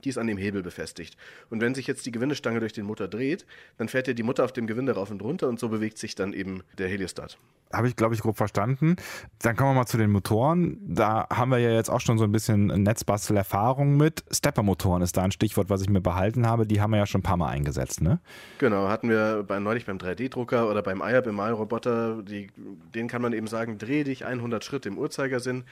die 0.04 0.09
ist 0.09 0.18
an 0.18 0.26
dem 0.26 0.38
Hebel 0.38 0.62
befestigt. 0.62 1.16
Und 1.50 1.61
wenn 1.61 1.75
sich 1.75 1.87
jetzt 1.87 2.06
die 2.06 2.12
Gewindestange 2.12 2.61
durch 2.61 2.73
den 2.73 2.85
Motor 2.85 3.09
dreht, 3.09 3.47
dann 3.78 3.88
fährt 3.88 4.09
ja 4.09 4.14
die 4.14 4.23
Mutter 4.23 4.44
auf 4.44 4.52
dem 4.52 4.66
Gewinde 4.66 4.92
rauf 4.92 5.11
und 5.11 5.23
runter 5.23 5.49
und 5.49 5.59
so 5.59 5.68
bewegt 5.68 5.99
sich 5.99 6.14
dann 6.14 6.32
eben 6.32 6.62
der 6.78 6.88
Heliostat. 6.88 7.38
Habe 7.73 7.88
ich, 7.88 7.97
glaube 7.97 8.14
ich, 8.14 8.21
grob 8.21 8.37
verstanden. 8.37 8.97
Dann 9.40 9.56
kommen 9.56 9.71
wir 9.71 9.75
mal 9.75 9.87
zu 9.87 9.97
den 9.97 10.11
Motoren. 10.11 10.78
Da 10.82 11.26
haben 11.30 11.50
wir 11.50 11.59
ja 11.59 11.71
jetzt 11.71 11.88
auch 11.88 12.00
schon 12.00 12.18
so 12.18 12.25
ein 12.25 12.32
bisschen 12.32 12.66
Netzbastel-Erfahrung 12.66 13.97
mit. 13.97 14.25
Stepper-Motoren 14.30 15.00
ist 15.00 15.16
da 15.16 15.23
ein 15.23 15.32
Stichwort, 15.32 15.71
was 15.71 15.80
ich 15.80 15.88
mir 15.88 16.02
behalten 16.02 16.47
habe. 16.47 16.66
Die 16.66 16.82
haben 16.82 16.90
wir 16.90 16.99
ja 16.99 17.06
schon 17.06 17.21
ein 17.21 17.25
paar 17.25 17.38
Mal 17.38 17.49
eingesetzt, 17.49 18.02
ne? 18.02 18.21
Genau, 18.59 18.88
hatten 18.88 19.09
wir 19.09 19.42
bei, 19.49 19.59
neulich 19.59 19.87
beim 19.87 19.97
3D-Drucker 19.97 20.68
oder 20.68 20.82
beim 20.82 21.00
Eier-Bemalroboter. 21.00 22.23
Den 22.23 23.09
kann 23.09 23.23
man 23.23 23.32
eben 23.32 23.47
sagen, 23.47 23.78
dreh 23.78 24.04
dich 24.04 24.26
100 24.26 24.62
Schritt 24.62 24.85
im 24.85 24.99
Uhrzeigersinn 24.99 25.64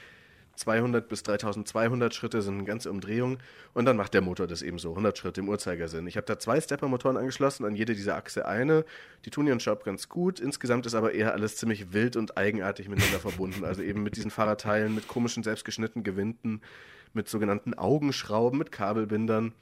200 0.61 1.09
bis 1.09 1.23
3200 1.23 2.13
Schritte 2.13 2.41
sind 2.41 2.55
eine 2.55 2.63
ganze 2.65 2.91
Umdrehung 2.91 3.39
und 3.73 3.85
dann 3.85 3.97
macht 3.97 4.13
der 4.13 4.21
Motor 4.21 4.45
das 4.45 4.61
eben 4.61 4.77
so, 4.77 4.91
100 4.91 5.17
Schritte 5.17 5.41
im 5.41 5.49
Uhrzeigersinn. 5.49 6.05
Ich 6.05 6.17
habe 6.17 6.25
da 6.27 6.37
zwei 6.37 6.61
Stepper-Motoren 6.61 7.17
angeschlossen, 7.17 7.65
an 7.65 7.75
jede 7.75 7.95
dieser 7.95 8.15
Achse 8.15 8.45
eine. 8.45 8.85
Die 9.25 9.31
tun 9.31 9.47
ihren 9.47 9.57
Job 9.57 9.83
ganz 9.83 10.07
gut. 10.07 10.39
Insgesamt 10.39 10.85
ist 10.85 10.93
aber 10.93 11.13
eher 11.13 11.33
alles 11.33 11.57
ziemlich 11.57 11.93
wild 11.93 12.15
und 12.15 12.37
eigenartig 12.37 12.89
miteinander 12.89 13.19
verbunden. 13.27 13.65
Also 13.65 13.81
eben 13.81 14.03
mit 14.03 14.15
diesen 14.15 14.29
Fahrradteilen, 14.29 14.93
mit 14.93 15.07
komischen 15.07 15.41
selbstgeschnittenen 15.41 16.03
Gewinden, 16.03 16.61
mit 17.13 17.27
sogenannten 17.27 17.73
Augenschrauben, 17.73 18.59
mit 18.59 18.71
Kabelbindern 18.71 19.53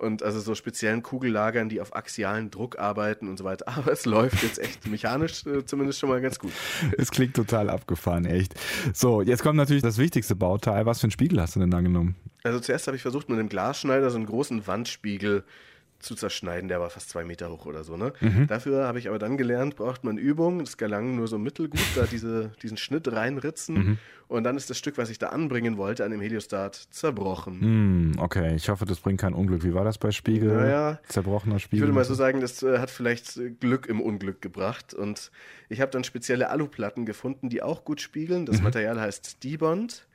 und 0.00 0.22
also 0.22 0.40
so 0.40 0.54
speziellen 0.54 1.02
Kugellagern, 1.02 1.68
die 1.68 1.80
auf 1.80 1.94
axialen 1.94 2.50
Druck 2.50 2.78
arbeiten 2.78 3.28
und 3.28 3.36
so 3.36 3.44
weiter. 3.44 3.68
Aber 3.76 3.92
es 3.92 4.06
läuft 4.06 4.42
jetzt 4.42 4.58
echt 4.58 4.86
mechanisch 4.86 5.46
äh, 5.46 5.64
zumindest 5.64 5.98
schon 5.98 6.08
mal 6.08 6.20
ganz 6.20 6.38
gut. 6.38 6.52
Es 6.96 7.10
klingt 7.10 7.34
total 7.34 7.70
abgefahren, 7.70 8.24
echt. 8.24 8.54
So, 8.94 9.22
jetzt 9.22 9.42
kommt 9.42 9.56
natürlich 9.56 9.82
das 9.82 9.98
wichtigste 9.98 10.34
Bauteil. 10.36 10.86
Was 10.86 11.00
für 11.00 11.04
einen 11.04 11.12
Spiegel 11.12 11.40
hast 11.40 11.56
du 11.56 11.60
denn 11.60 11.70
da 11.70 11.80
genommen? 11.80 12.16
Also 12.42 12.60
zuerst 12.60 12.86
habe 12.86 12.96
ich 12.96 13.02
versucht, 13.02 13.28
mit 13.28 13.38
einem 13.38 13.48
Glasschneider 13.48 14.10
so 14.10 14.16
einen 14.16 14.26
großen 14.26 14.66
Wandspiegel 14.66 15.44
zu 16.00 16.14
zerschneiden. 16.14 16.68
Der 16.68 16.80
war 16.80 16.90
fast 16.90 17.10
zwei 17.10 17.24
Meter 17.24 17.50
hoch 17.50 17.66
oder 17.66 17.84
so. 17.84 17.96
Ne? 17.96 18.12
Mhm. 18.20 18.46
Dafür 18.46 18.86
habe 18.86 18.98
ich 18.98 19.08
aber 19.08 19.18
dann 19.18 19.36
gelernt, 19.36 19.76
braucht 19.76 20.04
man 20.04 20.18
Übung. 20.18 20.60
Das 20.60 20.76
gelang 20.76 21.16
nur 21.16 21.28
so 21.28 21.38
mittelgut, 21.38 21.80
da 21.94 22.04
diese, 22.04 22.52
diesen 22.62 22.76
Schnitt 22.76 23.10
reinritzen. 23.10 23.74
Mhm. 23.74 23.98
Und 24.30 24.44
dann 24.44 24.56
ist 24.56 24.70
das 24.70 24.78
Stück, 24.78 24.96
was 24.96 25.10
ich 25.10 25.18
da 25.18 25.30
anbringen 25.30 25.76
wollte, 25.76 26.04
an 26.04 26.12
dem 26.12 26.20
Heliostat 26.20 26.76
zerbrochen. 26.76 28.12
Mm, 28.12 28.18
okay, 28.20 28.54
ich 28.54 28.68
hoffe, 28.68 28.84
das 28.84 29.00
bringt 29.00 29.20
kein 29.20 29.34
Unglück. 29.34 29.64
Wie 29.64 29.74
war 29.74 29.82
das 29.82 29.98
bei 29.98 30.12
Spiegel? 30.12 30.54
Naja, 30.54 31.00
Zerbrochener 31.08 31.58
Spiegel. 31.58 31.78
Ich 31.78 31.82
würde 31.82 31.92
mal 31.92 32.04
so 32.04 32.14
sagen, 32.14 32.40
das 32.40 32.62
äh, 32.62 32.78
hat 32.78 32.90
vielleicht 32.90 33.36
äh, 33.38 33.50
Glück 33.50 33.86
im 33.86 34.00
Unglück 34.00 34.40
gebracht. 34.40 34.94
Und 34.94 35.32
ich 35.68 35.80
habe 35.80 35.90
dann 35.90 36.04
spezielle 36.04 36.48
Aluplatten 36.48 37.06
gefunden, 37.06 37.48
die 37.48 37.60
auch 37.60 37.84
gut 37.84 38.00
spiegeln. 38.00 38.46
Das 38.46 38.58
mhm. 38.58 38.64
Material 38.64 39.00
heißt 39.00 39.42
D-Bond. 39.42 40.06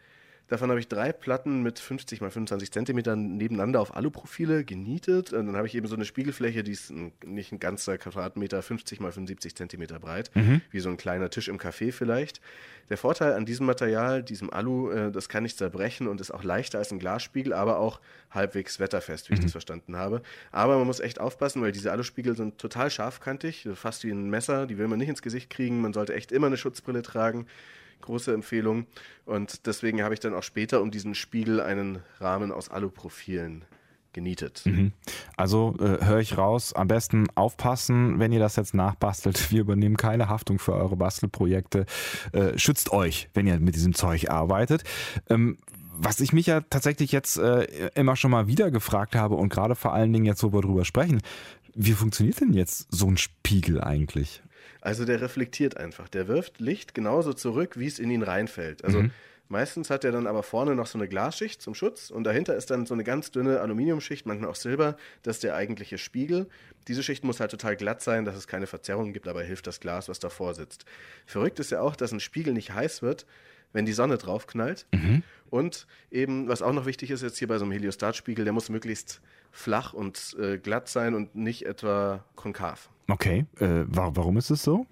Davon 0.48 0.70
habe 0.70 0.80
ich 0.80 0.88
drei 0.88 1.12
Platten 1.12 1.64
mit 1.64 1.80
50 1.80 2.22
mal 2.22 2.30
25 2.30 2.72
Zentimetern 2.72 3.38
nebeneinander 3.38 3.82
auf 3.82 3.96
Aluprofile 3.96 4.64
genietet. 4.64 5.34
Und 5.34 5.48
dann 5.48 5.56
habe 5.56 5.66
ich 5.66 5.74
eben 5.74 5.88
so 5.88 5.96
eine 5.96 6.06
Spiegelfläche, 6.06 6.64
die 6.64 6.72
ist 6.72 6.92
ein, 6.92 7.14
nicht 7.26 7.52
ein 7.52 7.60
ganzer 7.60 7.98
Quadratmeter, 7.98 8.62
50 8.62 9.00
mal 9.00 9.12
75 9.12 9.56
Zentimeter 9.56 10.00
breit, 10.00 10.30
mhm. 10.36 10.62
wie 10.70 10.80
so 10.80 10.90
ein 10.90 10.98
kleiner 10.98 11.32
Tisch 11.32 11.48
im 11.48 11.58
Café 11.58 11.92
vielleicht. 11.92 12.42
Der 12.90 12.98
Vorteil 12.98 13.34
an 13.34 13.46
diesem 13.46 13.66
Material, 13.66 14.22
diesem 14.22 14.52
Alu, 14.52 14.92
äh, 14.92 15.12
das 15.12 15.30
kann 15.30 15.42
nicht 15.42 15.58
zerbrechen 15.58 16.08
und 16.08 16.22
ist 16.22 16.30
auch 16.30 16.44
leichter 16.44 16.78
als 16.78 16.92
ein 16.92 17.00
Glasspiegel, 17.00 17.52
aber 17.52 17.80
auch 17.80 18.00
halbwegs 18.30 18.80
wetterfest, 18.80 19.30
wie 19.30 19.34
mhm. 19.34 19.40
ich 19.40 19.46
das 19.46 19.52
verstanden 19.54 19.96
habe. 19.96 20.22
Aber 20.52 20.78
man 20.78 20.86
muss 20.86 21.00
echt 21.00 21.20
aufpassen, 21.20 21.64
weil 21.64 21.72
diese 21.72 21.92
Aluspiegel 21.92 22.36
sind 22.36 22.60
total 22.60 22.92
scharfkantig, 22.92 23.68
fast 23.74 24.04
wie 24.04 24.12
ein 24.12 24.30
Messer, 24.30 24.68
die 24.68 24.78
will 24.78 24.88
man 24.88 25.00
nicht 25.00 25.10
ins 25.10 25.24
Gesicht 25.24 25.50
kriegen. 25.50 25.82
Man 25.82 25.94
sollte 25.94 26.14
echt 26.14 26.32
immer 26.32 26.48
eine 26.48 26.58
Schutzbrille 26.58 27.02
tragen 27.02 27.48
große 28.02 28.34
Empfehlung. 28.34 28.86
Und 29.26 29.66
deswegen 29.66 30.04
habe 30.04 30.14
ich 30.14 30.20
dann 30.20 30.34
auch 30.34 30.44
später 30.44 30.82
um 30.82 30.92
diesen 30.92 31.16
Spiegel 31.16 31.60
einen 31.60 32.00
Rahmen 32.20 32.52
aus 32.52 32.70
Aluprofilen 32.70 33.66
genietet. 34.14 34.64
Mhm. 34.66 34.94
Also 35.38 35.76
äh, 35.80 36.04
höre 36.04 36.20
ich 36.20 36.38
raus, 36.38 36.74
am 36.74 36.88
besten 36.88 37.28
aufpassen, 37.36 38.18
wenn 38.18 38.32
ihr 38.32 38.40
das 38.40 38.56
jetzt 38.56 38.74
nachbastelt. 38.74 39.52
Wir 39.52 39.62
übernehmen 39.62 39.98
keine 39.98 40.30
Haftung 40.30 40.58
für 40.58 40.74
eure 40.74 40.96
Bastelprojekte. 40.96 41.86
Äh, 42.32 42.58
schützt 42.58 42.92
euch, 42.92 43.30
wenn 43.34 43.46
ihr 43.46 43.60
mit 43.60 43.76
diesem 43.76 43.94
Zeug 43.94 44.32
arbeitet. 44.32 44.84
Ähm, 45.30 45.58
was 45.98 46.20
ich 46.20 46.34
mich 46.34 46.48
ja 46.48 46.62
tatsächlich 46.62 47.12
jetzt 47.12 47.38
äh, 47.38 47.90
immer 47.96 48.16
schon 48.16 48.32
mal 48.32 48.48
wieder 48.48 48.72
gefragt 48.72 49.16
habe 49.16 49.36
und 49.36 49.50
gerade 49.50 49.76
vor 49.76 49.94
allen 49.94 50.12
Dingen 50.12 50.26
jetzt, 50.26 50.44
wo 50.44 50.52
wir 50.52 50.62
drüber 50.62 50.84
sprechen, 50.84 51.22
wie 51.74 51.94
funktioniert 51.94 52.40
denn 52.40 52.54
jetzt 52.54 52.88
so 52.90 53.08
ein 53.08 53.18
Spiegel 53.18 53.82
eigentlich? 53.82 54.42
Also 54.86 55.04
der 55.04 55.20
reflektiert 55.20 55.78
einfach. 55.78 56.08
Der 56.10 56.28
wirft 56.28 56.60
Licht 56.60 56.94
genauso 56.94 57.34
zurück, 57.34 57.80
wie 57.80 57.88
es 57.88 57.98
in 57.98 58.12
ihn 58.12 58.22
reinfällt. 58.22 58.84
Also 58.86 59.02
mhm. 59.02 59.12
meistens 59.50 59.90
hat 59.90 60.04
er 60.04 60.12
dann 60.12 60.28
aber 60.28 60.44
vorne 60.44 60.76
noch 60.76 60.86
so 60.86 61.00
eine 61.00 61.08
Glasschicht 61.08 61.60
zum 61.60 61.74
Schutz 61.74 62.12
und 62.12 62.24
dahinter 62.24 62.56
ist 62.56 62.70
dann 62.70 62.86
so 62.86 62.94
eine 62.94 63.04
ganz 63.04 63.32
dünne 63.32 63.62
Aluminiumschicht, 63.62 64.28
manchmal 64.28 64.52
auch 64.52 64.56
Silber. 64.56 64.96
Das 65.24 65.38
ist 65.38 65.44
der 65.44 65.56
eigentliche 65.56 65.98
Spiegel. 65.98 66.48
Diese 66.88 67.02
Schicht 67.02 67.24
muss 67.24 67.40
halt 67.40 67.50
total 67.50 67.76
glatt 67.76 68.04
sein, 68.04 68.26
dass 68.26 68.36
es 68.36 68.46
keine 68.46 68.68
Verzerrungen 68.68 69.12
gibt, 69.12 69.28
aber 69.28 69.42
hilft 69.42 69.66
das 69.66 69.80
Glas, 69.80 70.08
was 70.08 70.20
davor 70.20 70.54
sitzt. 70.54 70.86
Verrückt 71.26 71.60
ist 71.60 71.72
ja 71.72 71.82
auch, 71.82 71.96
dass 71.96 72.12
ein 72.12 72.20
Spiegel 72.20 72.54
nicht 72.54 72.72
heiß 72.72 73.02
wird, 73.02 73.26
wenn 73.74 73.88
die 73.88 73.94
Sonne 73.94 74.20
draufknallt. 74.20 74.86
Mhm. 74.94 75.24
Und 75.56 75.88
eben, 76.12 76.50
was 76.50 76.62
auch 76.62 76.74
noch 76.74 76.86
wichtig 76.86 77.12
ist 77.12 77.24
jetzt 77.24 77.38
hier 77.38 77.48
bei 77.48 77.58
so 77.58 77.64
einem 77.64 77.72
Heliostatspiegel, 77.72 78.44
der 78.44 78.54
muss 78.54 78.68
möglichst 78.68 79.22
flach 79.54 79.94
und 79.94 80.36
äh, 80.38 80.58
glatt 80.58 80.90
sein 80.90 81.16
und 81.16 81.34
nicht 81.34 81.66
etwa 81.66 82.26
konkav. 82.36 82.90
Okay, 83.08 83.46
äh, 83.62 83.86
warum 83.88 84.36
ist 84.36 84.50
es 84.50 84.64
so? 84.64 84.86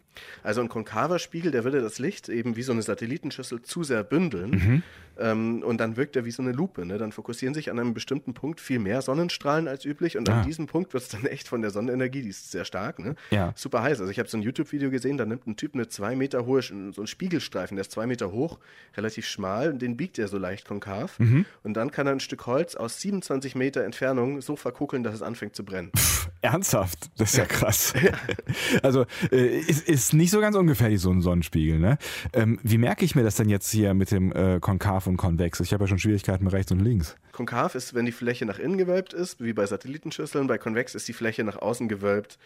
Also 0.43 0.62
ein 0.62 0.70
konkaver 0.70 1.20
Spiegel, 1.20 1.51
der 1.51 1.63
würde 1.63 1.82
das 1.82 2.00
Licht 2.00 2.29
eben 2.29 2.55
wie 2.55 2.63
so 2.63 2.72
eine 2.72 2.82
Satellitenschüssel 2.82 3.62
zu 3.62 3.84
sehr 3.84 4.03
bündeln 4.03 4.51
mhm. 4.51 4.84
ähm, 5.17 5.63
und 5.63 5.79
dann 5.79 5.98
wirkt 5.98 6.15
er 6.15 6.25
wie 6.25 6.32
so 6.32 6.43
eine 6.43 6.51
Lupe. 6.51 6.86
Ne? 6.86 6.98
Dann 6.98 7.12
fokussieren 7.12 7.53
sich 7.53 7.72
an 7.72 7.79
einem 7.79 7.93
bestimmten 7.93 8.34
Punkt 8.34 8.62
viel 8.62 8.79
mehr 8.79 9.01
Sonnenstrahlen 9.01 9.67
als 9.67 9.86
üblich 9.86 10.17
und 10.17 10.29
ah. 10.29 10.39
an 10.39 10.46
diesem 10.46 10.67
Punkt 10.67 10.93
wird 10.93 11.03
es 11.03 11.10
dann 11.10 11.25
echt 11.25 11.48
von 11.48 11.62
der 11.62 11.72
Sonnenenergie, 11.72 12.22
die 12.22 12.29
ist 12.29 12.51
sehr 12.51 12.65
stark, 12.65 13.00
ne? 13.00 13.15
ja. 13.32 13.53
super 13.55 13.82
heiß. 13.82 14.00
Also 14.00 14.12
ich 14.12 14.20
habe 14.20 14.29
so 14.29 14.38
ein 14.38 14.43
YouTube-Video 14.43 14.91
gesehen, 14.91 15.17
da 15.17 15.25
nimmt 15.25 15.48
ein 15.48 15.55
Typ 15.55 15.74
eine 15.74 15.88
zwei 15.88 16.15
Meter 16.15 16.46
hohe, 16.46 16.62
so 16.62 16.74
einen 16.74 17.08
Spiegelstreifen, 17.08 17.75
der 17.75 17.82
ist 17.82 17.91
zwei 17.91 18.05
Meter 18.05 18.32
hoch, 18.32 18.60
relativ 18.96 19.25
schmal, 19.25 19.72
und 19.72 19.82
den 19.82 19.98
biegt 19.98 20.20
er 20.20 20.27
so 20.27 20.38
leicht 20.38 20.52
konkav 20.62 21.19
mhm. 21.19 21.45
und 21.63 21.74
dann 21.74 21.91
kann 21.91 22.07
er 22.07 22.13
ein 22.13 22.19
Stück 22.19 22.45
Holz 22.45 22.75
aus 22.75 23.01
27 23.01 23.55
Meter 23.55 23.83
Entfernung 23.83 24.41
so 24.41 24.55
verkugeln, 24.55 25.03
dass 25.03 25.15
es 25.15 25.22
anfängt 25.22 25.55
zu 25.55 25.65
brennen. 25.65 25.91
Pff, 25.95 26.29
ernsthaft? 26.41 27.10
Das 27.17 27.31
ist 27.31 27.38
ja 27.38 27.45
krass. 27.45 27.93
also 28.83 29.05
äh, 29.31 29.57
ist, 29.60 29.88
ist 29.88 30.13
nicht 30.13 30.31
so 30.31 30.39
ganz 30.39 30.55
ungefährlich, 30.55 31.01
so 31.01 31.12
ein 31.12 31.22
Sonnenspiegel. 31.22 31.79
Ne? 31.79 31.98
Ähm, 32.33 32.60
wie 32.63 32.77
merke 32.77 33.03
ich 33.05 33.15
mir 33.15 33.24
das 33.24 33.36
denn 33.36 33.50
jetzt 33.50 33.69
hier 33.72 33.93
mit 33.93 34.12
dem 34.12 34.31
äh, 34.31 34.60
Konkav 34.60 35.07
und 35.07 35.17
Konvex? 35.17 35.60
Ich 35.60 35.74
habe 35.74 35.86
ja 35.86 35.88
schon 35.88 36.00
Schwierigkeiten 36.00 36.43
mit 36.43 36.53
rechts 36.53 36.72
und 36.72 36.79
links. 36.79 37.15
Konkav 37.31 37.75
ist, 37.75 37.93
wenn 37.93 38.05
die 38.05 38.12
Fläche 38.12 38.45
nach 38.45 38.60
innen 38.60 38.77
gewölbt 38.77 39.13
ist, 39.13 39.43
wie 39.43 39.53
bei 39.53 39.65
Satellitenschüsseln. 39.65 40.48
Bei 40.48 40.57
Konvex 40.57 40.93
ist 40.95 41.07
die 41.07 41.13
Fläche 41.13 41.43
nach 41.43 41.57
außen 41.57 41.88
gewölbt 41.88 42.38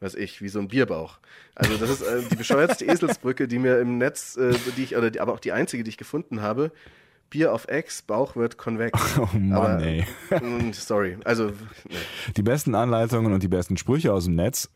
weiß 0.00 0.14
ich, 0.14 0.42
wie 0.42 0.48
so 0.48 0.58
ein 0.58 0.68
Bierbauch. 0.68 1.18
Also 1.54 1.76
das 1.76 1.90
ist 1.90 2.02
äh, 2.02 2.22
die 2.30 2.36
bescheuertste 2.36 2.84
Eselsbrücke, 2.86 3.46
die 3.46 3.58
mir 3.58 3.78
im 3.78 3.98
Netz, 3.98 4.36
äh, 4.36 4.54
die 4.76 4.84
ich, 4.84 4.96
oder 4.96 5.10
die, 5.10 5.20
aber 5.20 5.32
auch 5.32 5.40
die 5.40 5.52
einzige, 5.52 5.84
die 5.84 5.90
ich 5.90 5.98
gefunden 5.98 6.42
habe. 6.42 6.72
Bier 7.30 7.52
auf 7.52 7.68
Ex, 7.68 8.02
Bauch 8.02 8.36
wird 8.36 8.58
konvex. 8.58 8.98
Oh 9.18 9.28
Mann, 9.32 9.52
aber, 9.52 9.82
ey. 9.82 10.04
Mm, 10.30 10.72
sorry, 10.72 11.16
also. 11.24 11.46
Nee. 11.88 11.96
Die 12.36 12.42
besten 12.42 12.74
Anleitungen 12.74 13.32
und 13.32 13.42
die 13.42 13.48
besten 13.48 13.76
Sprüche 13.76 14.12
aus 14.12 14.24
dem 14.24 14.34
Netz 14.34 14.68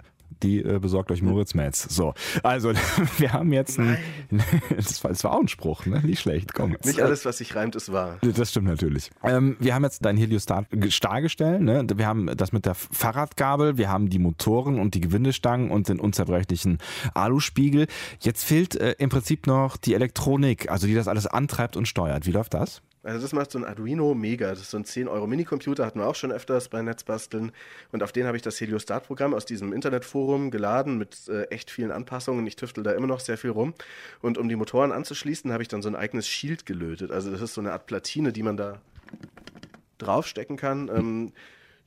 die 0.42 0.60
äh, 0.60 0.78
besorgt 0.78 1.10
euch 1.10 1.22
Moritz 1.22 1.54
Metz. 1.54 1.86
So, 1.88 2.14
also 2.42 2.72
wir 3.18 3.32
haben 3.32 3.52
jetzt 3.52 3.78
ein, 3.78 3.98
das, 4.76 5.02
war, 5.02 5.10
das 5.10 5.24
war 5.24 5.32
auch 5.32 5.40
ein 5.40 5.48
Spruch, 5.48 5.86
ne? 5.86 6.00
nicht 6.00 6.20
schlecht. 6.20 6.54
Komm. 6.54 6.76
Nicht 6.84 7.00
alles, 7.00 7.24
was 7.24 7.38
sich 7.38 7.54
reimt, 7.54 7.76
ist 7.76 7.92
wahr. 7.92 8.18
Das 8.22 8.50
stimmt 8.50 8.66
natürlich. 8.66 9.10
Ähm, 9.22 9.56
wir 9.58 9.74
haben 9.74 9.84
jetzt 9.84 10.04
dein 10.04 10.16
Heliostat 10.16 10.66
Stargestell, 10.88 11.60
ne? 11.60 11.86
wir 11.94 12.06
haben 12.06 12.30
das 12.36 12.52
mit 12.52 12.66
der 12.66 12.74
Fahrradgabel, 12.74 13.78
wir 13.78 13.90
haben 13.90 14.10
die 14.10 14.18
Motoren 14.18 14.78
und 14.78 14.94
die 14.94 15.00
Gewindestangen 15.00 15.70
und 15.70 15.88
den 15.88 16.00
unzerbrechlichen 16.00 16.78
Aluspiegel. 17.14 17.86
Jetzt 18.20 18.44
fehlt 18.44 18.76
äh, 18.76 18.94
im 18.98 19.10
Prinzip 19.10 19.46
noch 19.46 19.76
die 19.76 19.94
Elektronik, 19.94 20.70
also 20.70 20.86
die 20.86 20.94
das 20.94 21.08
alles 21.08 21.26
antreibt 21.26 21.76
und 21.76 21.86
steuert. 21.86 22.26
Wie 22.26 22.32
läuft 22.32 22.54
das? 22.54 22.82
Also 23.04 23.20
das 23.20 23.32
macht 23.32 23.50
so 23.50 23.58
ein 23.58 23.64
Arduino 23.64 24.14
Mega. 24.14 24.50
Das 24.50 24.60
ist 24.60 24.70
so 24.70 24.78
ein 24.78 24.84
10 24.84 25.08
Euro 25.08 25.26
Minicomputer, 25.26 25.84
hatten 25.84 26.00
wir 26.00 26.06
auch 26.06 26.14
schon 26.14 26.32
öfters 26.32 26.68
bei 26.68 26.82
Netzbasteln. 26.82 27.52
Und 27.92 28.02
auf 28.02 28.12
den 28.12 28.26
habe 28.26 28.36
ich 28.36 28.42
das 28.42 28.60
Heliostat-Programm 28.60 29.34
aus 29.34 29.44
diesem 29.44 29.72
Internetforum 29.72 30.50
geladen 30.50 30.96
mit 30.96 31.28
äh, 31.28 31.44
echt 31.44 31.70
vielen 31.70 31.90
Anpassungen. 31.90 32.46
Ich 32.46 32.56
tüftel 32.56 32.82
da 32.82 32.92
immer 32.92 33.06
noch 33.06 33.20
sehr 33.20 33.36
viel 33.36 33.50
rum. 33.50 33.74
Und 34.22 34.38
um 34.38 34.48
die 34.48 34.56
Motoren 34.56 34.90
anzuschließen, 34.90 35.52
habe 35.52 35.62
ich 35.62 35.68
dann 35.68 35.82
so 35.82 35.88
ein 35.88 35.96
eigenes 35.96 36.26
Shield 36.26 36.66
gelötet. 36.66 37.10
Also 37.10 37.30
das 37.30 37.40
ist 37.42 37.54
so 37.54 37.60
eine 37.60 37.72
Art 37.72 37.86
Platine, 37.86 38.32
die 38.32 38.42
man 38.42 38.56
da 38.56 38.80
draufstecken 39.98 40.56
kann. 40.56 40.88
Ähm, 40.88 41.32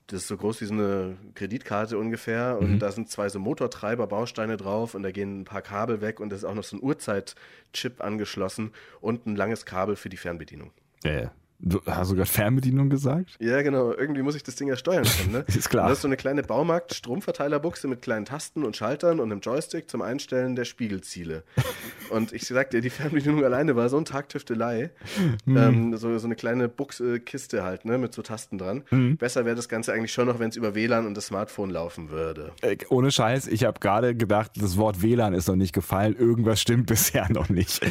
das 0.08 0.22
ist 0.22 0.28
so 0.30 0.38
groß 0.38 0.62
wie 0.62 0.66
so 0.66 0.74
eine 0.74 1.18
Kreditkarte 1.36 1.98
ungefähr. 1.98 2.58
Und 2.60 2.74
mhm. 2.74 2.80
da 2.80 2.92
sind 2.92 3.10
zwei 3.10 3.28
so 3.28 3.40
Motortreiber-Bausteine 3.40 4.56
drauf 4.56 4.96
und 4.96 5.04
da 5.04 5.12
gehen 5.12 5.42
ein 5.42 5.46
paar 5.46 5.62
Kabel 5.62 6.00
weg 6.00 6.20
und 6.20 6.30
da 6.30 6.36
ist 6.36 6.46
auch 6.46 6.56
noch 6.56 6.64
so 6.64 6.78
ein 6.78 6.84
Uhrzeit-Chip 6.84 8.02
angeschlossen 8.02 8.72
und 9.02 9.26
ein 9.26 9.36
langes 9.36 9.66
Kabel 9.66 9.96
für 9.96 10.10
die 10.10 10.18
Fernbedienung. 10.18 10.72
Äh, 11.04 11.28
Du 11.60 11.82
hast 11.88 12.10
sogar 12.10 12.28
Fernbedienung 12.28 12.90
gesagt? 12.90 13.36
Ja, 13.40 13.64
genau. 13.64 13.92
Irgendwie 13.92 14.22
muss 14.22 14.36
ich 14.36 14.44
das 14.44 14.56
Ding 14.56 14.68
ja 14.68 14.76
steuern 14.76 15.06
können. 15.06 15.32
Ne? 15.32 15.46
ist 15.48 15.70
klar. 15.70 15.86
Und 15.86 15.90
das 15.90 15.98
ist 15.98 16.02
so 16.04 16.08
eine 16.08 16.18
kleine 16.18 16.44
Baumarkt-Stromverteilerbuchse 16.44 17.88
mit 17.88 18.04
kleinen 18.04 18.26
Tasten 18.26 18.64
und 18.64 18.78
Schaltern 18.78 19.20
und 19.20 19.32
einem 19.32 19.42
Joystick 19.42 19.90
zum 19.90 20.04
Einstellen 20.04 20.56
der 20.56 20.66
Spiegelziele. 20.66 21.44
und 22.12 22.32
ich 22.32 22.46
sag 22.46 22.70
dir, 22.70 22.82
die 22.82 22.92
Fernbedienung 22.92 23.44
alleine 23.44 23.76
war 23.76 23.90
so 23.90 23.98
ein 23.98 24.06
Tagtüftelei. 24.06 24.92
Mhm. 25.46 25.58
Ähm, 25.58 25.98
so, 25.98 26.16
so 26.20 26.28
eine 26.28 26.36
kleine 26.36 26.70
Buchskiste 26.70 27.64
halt, 27.64 27.86
ne, 27.86 27.98
mit 27.98 28.14
so 28.14 28.22
Tasten 28.22 28.60
dran. 28.60 28.84
Mhm. 28.92 29.18
Besser 29.18 29.46
wäre 29.46 29.56
das 29.56 29.68
Ganze 29.68 29.94
eigentlich 29.94 30.14
schon 30.14 30.28
noch, 30.28 30.38
wenn 30.38 30.50
es 30.50 30.58
über 30.58 30.76
WLAN 30.76 31.08
und 31.08 31.16
das 31.18 31.28
Smartphone 31.28 31.72
laufen 31.72 32.12
würde. 32.12 32.52
Äh, 32.62 32.78
ohne 32.90 33.10
Scheiß, 33.10 33.48
ich 33.48 33.64
habe 33.64 33.80
gerade 33.80 34.16
gedacht, 34.16 34.52
das 34.58 34.78
Wort 34.78 35.02
WLAN 35.02 35.34
ist 35.34 35.48
noch 35.48 35.56
nicht 35.56 35.74
gefallen. 35.74 36.16
Irgendwas 36.16 36.62
stimmt 36.62 36.86
bisher 36.86 37.32
noch 37.32 37.50
nicht. 37.50 37.82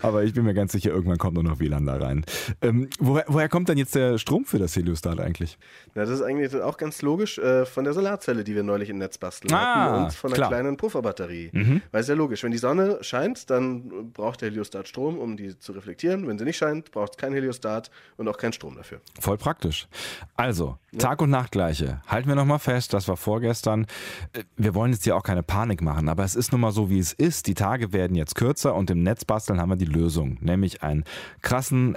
Aber 0.00 0.24
ich 0.24 0.32
bin 0.32 0.44
mir 0.44 0.54
ganz 0.54 0.72
sicher, 0.72 0.90
irgendwann 0.90 1.18
kommt 1.18 1.34
nur 1.34 1.44
noch 1.44 1.60
WLAN 1.60 1.84
da 1.84 1.96
rein. 1.96 2.24
Ähm, 2.60 2.88
woher, 2.98 3.24
woher, 3.28 3.48
kommt 3.48 3.68
denn 3.68 3.78
jetzt 3.78 3.94
der 3.94 4.18
Strom 4.18 4.44
für 4.44 4.58
das 4.58 4.76
Heliostat 4.76 5.20
eigentlich? 5.20 5.58
Na, 5.94 6.02
das 6.02 6.10
ist 6.10 6.22
eigentlich 6.22 6.54
auch 6.54 6.76
ganz 6.76 7.02
logisch 7.02 7.38
äh, 7.38 7.66
von 7.66 7.84
der 7.84 7.92
Solarzelle, 7.92 8.44
die 8.44 8.54
wir 8.54 8.62
neulich 8.62 8.90
im 8.90 8.98
Netz 8.98 9.18
basteln 9.18 9.52
ah, 9.52 9.74
hatten 9.74 10.04
und 10.04 10.12
von 10.12 10.30
einer 10.30 10.36
klar. 10.36 10.48
kleinen 10.50 10.76
Pufferbatterie. 10.76 11.50
Mhm. 11.52 11.82
Weil 11.90 12.00
es 12.00 12.08
ja 12.08 12.14
logisch, 12.14 12.42
wenn 12.42 12.52
die 12.52 12.58
Sonne 12.58 12.98
scheint, 13.02 13.50
dann 13.50 14.12
braucht 14.12 14.40
der 14.40 14.50
Heliostat 14.50 14.88
Strom, 14.88 15.18
um 15.18 15.36
die 15.36 15.58
zu 15.58 15.72
reflektieren. 15.72 16.26
Wenn 16.26 16.38
sie 16.38 16.44
nicht 16.44 16.56
scheint, 16.56 16.90
braucht 16.90 17.12
es 17.12 17.16
kein 17.16 17.32
Heliostat 17.32 17.90
und 18.16 18.28
auch 18.28 18.36
keinen 18.36 18.52
Strom 18.52 18.76
dafür. 18.76 19.00
Voll 19.20 19.38
praktisch. 19.38 19.88
Also, 20.36 20.78
ja. 20.92 20.98
Tag- 20.98 21.22
und 21.22 21.30
Nachtgleiche. 21.30 22.00
Halten 22.06 22.28
wir 22.28 22.34
nochmal 22.34 22.58
fest, 22.58 22.92
das 22.92 23.08
war 23.08 23.16
vorgestern. 23.16 23.86
Äh, 24.32 24.44
wir 24.56 24.74
wollen 24.74 24.92
jetzt 24.92 25.04
hier 25.04 25.16
auch 25.16 25.22
keine 25.22 25.42
Panik 25.42 25.82
machen, 25.82 26.08
aber 26.08 26.24
es 26.24 26.34
ist 26.34 26.52
nun 26.52 26.60
mal 26.60 26.72
so, 26.72 26.90
wie 26.90 26.98
es 26.98 27.12
ist. 27.12 27.46
Die 27.46 27.54
Tage 27.54 27.92
werden 27.92 28.16
jetzt 28.16 28.34
kürzer 28.34 28.74
und 28.74 28.90
im 28.90 29.02
Netz 29.02 29.24
basteln 29.24 29.60
haben 29.60 29.70
wir 29.70 29.76
die 29.76 29.84
Lösung, 29.84 30.38
nämlich 30.40 30.82
einen 30.82 31.04
krassen 31.42 31.94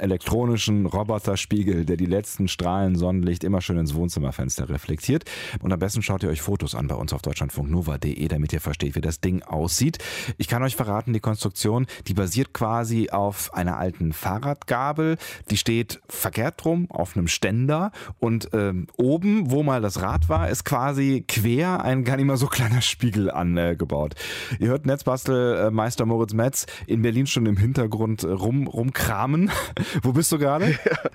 elektronischen 0.48 0.86
Roboterspiegel, 0.86 1.84
der 1.84 1.98
die 1.98 2.06
letzten 2.06 2.48
Strahlen 2.48 2.96
Sonnenlicht 2.96 3.44
immer 3.44 3.60
schön 3.60 3.78
ins 3.78 3.94
Wohnzimmerfenster 3.94 4.70
reflektiert. 4.70 5.26
Und 5.62 5.74
am 5.74 5.80
besten 5.80 6.02
schaut 6.02 6.24
ihr 6.24 6.30
euch 6.30 6.42
Fotos 6.42 6.74
an 6.74 6.88
bei 6.88 6.96
uns 6.96 7.12
auf 7.12 7.22
deutschlandfunknova.de, 7.22 8.28
damit 8.30 8.54
ihr 8.54 8.62
versteht, 8.62 8.96
wie 8.96 9.02
das 9.02 9.20
Ding 9.20 9.44
aussieht. 9.44 9.98
Ich 10.38 10.48
kann 10.48 10.64
euch 10.64 10.78
verraten, 10.78 11.12
die 11.12 11.20
Konstruktion, 11.20 11.86
die 12.08 12.14
basiert 12.14 12.54
quasi 12.54 13.10
auf 13.10 13.54
einer 13.54 13.78
alten 13.78 14.14
Fahrradgabel. 14.14 15.18
Die 15.50 15.58
steht 15.58 16.00
verkehrt 16.08 16.64
rum 16.64 16.90
auf 16.90 17.18
einem 17.18 17.28
Ständer 17.28 17.92
und 18.20 18.50
ähm, 18.54 18.88
oben, 18.96 19.52
wo 19.52 19.64
mal 19.64 19.82
das 19.82 20.02
Rad 20.02 20.30
war, 20.30 20.50
ist 20.50 20.64
quasi 20.64 21.26
quer 21.28 21.84
ein 21.84 22.06
gar 22.06 22.16
nicht 22.16 22.26
mal 22.26 22.38
so 22.38 22.48
kleiner 22.48 22.82
Spiegel 22.82 23.30
angebaut. 23.30 24.16
Äh, 24.52 24.64
ihr 24.64 24.70
hört 24.70 24.86
Netzbastelmeister 24.86 26.06
Moritz 26.06 26.34
Metz 26.34 26.68
in 26.86 27.02
Berlin 27.02 27.28
schon 27.28 27.46
im 27.46 27.58
Hintergrund 27.58 28.24
rum, 28.24 28.68
rumkramen. 28.68 29.52
wo 30.02 30.14
bist 30.14 30.32
du 30.32 30.37
gerade? 30.38 30.78
Ja. 30.86 31.10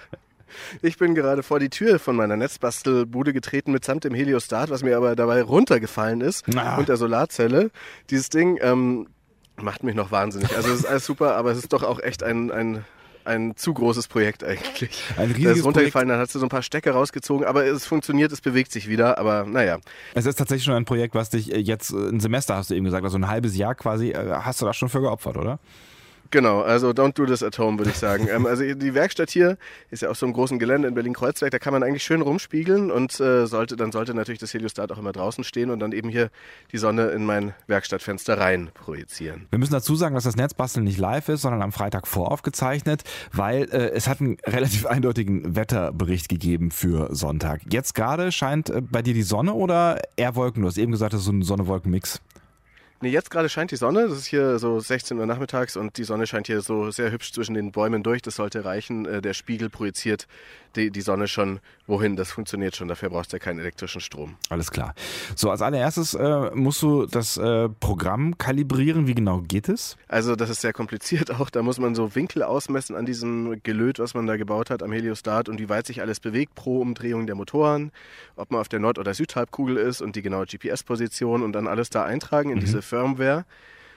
Ich 0.83 0.99
bin 0.99 1.15
gerade 1.15 1.43
vor 1.43 1.59
die 1.59 1.71
Tür 1.71 1.99
von 1.99 2.15
meiner 2.15 2.37
Netzbastelbude 2.37 3.33
getreten 3.33 3.73
mitsamt 3.73 4.05
dem 4.05 4.13
Heliostat, 4.13 4.69
was 4.69 4.83
mir 4.83 4.99
aber 4.99 5.17
dabei 5.17 5.43
runtergefallen 5.43 6.21
ist 6.21 6.45
ah. 6.55 6.77
und 6.77 6.91
der 6.91 6.99
Solarzelle. 6.99 7.71
Dieses 8.11 8.29
Ding 8.29 8.59
ähm, 8.61 9.09
macht 9.57 9.83
mich 9.83 9.95
noch 9.95 10.11
wahnsinnig. 10.11 10.55
Also 10.55 10.71
es 10.71 10.81
ist 10.81 10.87
alles 10.87 11.07
super, 11.07 11.37
aber 11.37 11.53
es 11.53 11.59
ist 11.59 11.73
doch 11.73 11.83
auch 11.83 12.01
echt 12.01 12.23
ein, 12.23 12.51
ein 12.51 12.85
ein 13.25 13.57
zu 13.57 13.73
großes 13.73 14.09
Projekt 14.09 14.45
eigentlich. 14.45 15.03
Ein 15.17 15.31
riesiges 15.31 15.51
das 15.51 15.59
ist 15.59 15.65
runtergefallen, 15.65 16.09
Projekt. 16.09 16.11
dann 16.11 16.21
hast 16.21 16.35
du 16.35 16.39
so 16.39 16.47
ein 16.47 16.49
paar 16.49 16.63
Stecker 16.63 16.93
rausgezogen, 16.93 17.47
aber 17.47 17.65
es 17.65 17.87
funktioniert, 17.87 18.33
es 18.33 18.41
bewegt 18.41 18.73
sich 18.73 18.89
wieder, 18.89 19.19
aber 19.19 19.45
naja. 19.45 19.79
Es 20.15 20.27
ist 20.27 20.37
tatsächlich 20.37 20.65
schon 20.65 20.75
ein 20.75 20.85
Projekt, 20.85 21.15
was 21.15 21.31
dich 21.31 21.53
äh, 21.53 21.59
jetzt, 21.59 21.93
äh, 21.93 22.09
ein 22.09 22.21
Semester 22.21 22.57
hast 22.57 22.71
du 22.71 22.75
eben 22.75 22.85
gesagt, 22.85 23.05
also 23.05 23.19
ein 23.19 23.29
halbes 23.29 23.57
Jahr 23.57 23.75
quasi, 23.75 24.11
äh, 24.11 24.33
hast 24.41 24.61
du 24.61 24.67
da 24.67 24.73
schon 24.73 24.89
für 24.89 25.01
geopfert, 25.01 25.37
oder? 25.37 25.59
Genau, 26.33 26.63
also 26.63 26.91
don't 26.93 27.13
do 27.13 27.27
this 27.27 27.43
at 27.43 27.59
home, 27.59 27.79
würde 27.79 27.91
ich 27.91 27.99
sagen. 27.99 28.27
ähm, 28.33 28.47
also 28.47 28.65
die 28.65 28.95
Werkstatt 28.95 29.31
hier 29.31 29.59
ist 29.91 30.01
ja 30.01 30.09
auf 30.09 30.17
so 30.17 30.25
einem 30.25 30.33
großen 30.33 30.59
Gelände 30.59 30.89
in 30.89 30.95
Berlin-Kreuzberg, 30.95 31.51
da 31.51 31.59
kann 31.59 31.75
man 31.75 31.83
eigentlich 31.83 32.03
schön 32.03 32.23
rumspiegeln 32.23 32.91
und 32.91 33.21
äh, 33.21 33.47
sollte, 33.47 33.77
dann 33.77 33.93
sollte 33.93 34.15
natürlich 34.15 34.39
das 34.39 34.55
Heliostat 34.55 34.91
auch 34.93 34.99
immer 34.99 35.13
draußen 35.13 35.45
stehen 35.45 35.69
und 35.69 35.79
dann 35.79 35.93
eben 35.93 36.09
hier 36.09 36.31
die 36.73 36.79
Sonne 36.79 37.09
in 37.09 37.27
mein 37.27 37.53
Werkstattfenster 37.67 38.39
rein 38.39 38.71
projizieren. 38.73 39.47
Wir 39.51 39.59
müssen 39.59 39.75
dazu 39.75 39.95
sagen, 39.95 40.15
dass 40.15 40.25
das 40.25 40.37
Netzbasteln 40.37 40.85
nicht 40.85 40.99
live 40.99 41.29
ist, 41.29 41.43
sondern 41.43 41.61
am 41.61 41.71
Freitag 41.71 42.07
voraufgezeichnet, 42.07 43.03
weil 43.33 43.65
äh, 43.65 43.91
es 43.91 44.09
hat 44.09 44.23
einen 44.23 44.39
relativ 44.47 44.87
eindeutigen 44.87 45.55
Wetterbericht 45.55 46.31
gegeben 46.31 46.71
für 46.71 47.15
Sonntag. 47.15 47.61
Jetzt 47.71 47.95
gerade 47.95 48.33
scheint 48.33 48.71
äh, 48.71 48.81
bei 48.81 49.03
dir 49.03 49.13
die 49.13 49.23
Sonne 49.23 49.53
oder 49.53 50.01
eher 50.17 50.35
Wolken? 50.35 50.63
Du 50.63 50.69
hast 50.69 50.79
eben 50.79 50.93
gesagt, 50.93 51.13
das 51.13 51.21
ist 51.21 51.27
so 51.27 51.33
ein 51.33 51.43
Sonne-Wolken-Mix. 51.43 52.23
Nee, 53.03 53.11
jetzt 53.11 53.33
gerade 53.33 53.49
scheint 53.49 53.73
die 53.73 53.77
Sonne. 53.77 54.07
Das 54.09 54.17
ist 54.17 54.27
hier 54.27 54.61
so 54.61 54.79
16 54.79 55.19
Uhr 55.19 55.27
nachmittags 55.27 55.77
und 55.77 55.99
die 55.99 56.05
Sonne 56.05 56.29
scheint 56.29 56.47
hier 56.47 56.61
so 56.61 56.93
sehr 56.93 57.11
hübsch 57.11 57.33
zwischen 57.33 57.55
den 57.55 57.73
Bäumen 57.73 58.05
durch. 58.05 58.23
Das 58.23 58.37
sollte 58.37 58.65
reichen. 58.65 59.07
Äh, 59.07 59.21
der 59.21 59.35
Spiegel 59.35 59.71
projiziert 59.71 60.29
die, 60.77 60.91
die 60.93 61.01
Sonne 61.01 61.27
schon 61.27 61.59
wohin. 61.89 62.15
Das 62.15 62.31
funktioniert 62.31 62.77
schon. 62.77 62.87
Dafür 62.87 63.11
brauchst 63.11 63.33
du 63.33 63.37
ja 63.37 63.39
keinen 63.41 63.59
elektrischen 63.59 64.01
Strom. 64.01 64.37
Alles 64.51 64.71
klar. 64.71 64.95
So, 65.35 65.51
als 65.51 65.63
allererstes 65.63 66.15
äh, 66.15 66.51
musst 66.55 66.81
du 66.83 67.07
das 67.07 67.37
äh, 67.39 67.69
Programm 67.69 68.39
kalibrieren. 68.39 69.09
Wie 69.09 69.15
genau 69.15 69.41
geht 69.41 69.69
es? 69.69 69.97
Also, 70.07 70.37
das 70.37 70.49
ist 70.49 70.61
sehr 70.61 70.73
kompliziert 70.73 71.31
auch. 71.41 71.51
Da 71.51 71.63
muss 71.63 71.81
man 71.81 71.97
so 71.97 72.15
Winkel 72.15 72.45
ausmessen 72.45 72.95
an 72.95 73.05
diesem 73.05 73.61
Gelöt, 73.65 73.99
was 73.99 74.15
man 74.15 74.29
da 74.29 74.37
gebaut 74.37 74.71
hat 74.71 74.81
am 74.81 74.93
Heliostat 74.93 75.49
und 75.49 75.59
wie 75.59 75.69
weit 75.69 75.87
sich 75.87 76.01
alles 76.03 76.21
bewegt 76.21 76.55
pro 76.55 76.81
Umdrehung 76.81 77.27
der 77.27 77.35
Motoren, 77.35 77.91
ob 78.37 78.53
man 78.53 78.61
auf 78.61 78.69
der 78.69 78.79
Nord- 78.79 79.01
oder 79.01 79.13
Südhalbkugel 79.13 79.77
ist 79.77 80.01
und 80.01 80.15
die 80.15 80.23
genaue 80.23 80.47
GPS-Position 80.47 81.43
und 81.43 81.53
dann 81.53 81.67
alles 81.67 81.91
da 81.91 82.05
eintragen 82.05 82.51
in 82.51 82.59
mhm. 82.59 82.61
diese 82.61 82.81
Firmware. 82.93 83.45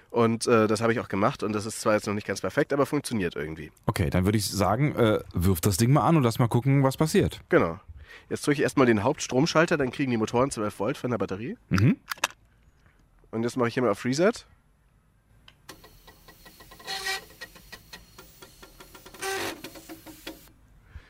Und 0.10 0.47
äh, 0.47 0.67
das 0.67 0.79
habe 0.79 0.93
ich 0.93 1.01
auch 1.01 1.10
gemacht 1.10 1.43
und 1.43 1.51
das 1.51 1.65
ist 1.65 1.81
zwar 1.81 1.95
jetzt 1.95 2.08
noch 2.08 2.13
nicht 2.13 2.25
ganz 2.25 2.39
perfekt, 2.39 2.71
aber 2.71 2.86
funktioniert 2.86 3.36
irgendwie. 3.36 3.71
Okay, 3.86 4.10
dann 4.10 4.23
würde 4.23 4.38
ich 4.38 4.49
sagen, 4.49 4.95
äh, 4.95 5.19
wirf 5.34 5.60
das 5.60 5.75
Ding 5.75 5.91
mal 5.91 6.08
an 6.08 6.15
und 6.15 6.23
lass 6.23 6.39
mal 6.39 6.47
gucken, 6.47 6.84
was 6.84 6.95
passiert. 6.95 7.41
Genau. 7.49 7.81
Jetzt 8.29 8.47
drücke 8.47 8.55
ich 8.55 8.62
erstmal 8.62 8.86
den 8.88 9.03
Hauptstromschalter, 9.03 9.75
dann 9.75 9.91
kriegen 9.91 10.12
die 10.12 10.17
Motoren 10.17 10.51
12 10.51 10.79
Volt 10.79 10.97
von 10.97 11.12
der 11.12 11.17
Batterie. 11.17 11.58
Mhm. 11.67 11.97
Und 13.31 13.43
jetzt 13.43 13.58
mache 13.58 13.67
ich 13.67 13.73
hier 13.73 13.84
mal 13.84 13.89
auf 13.89 14.05
Reset. 14.05 14.31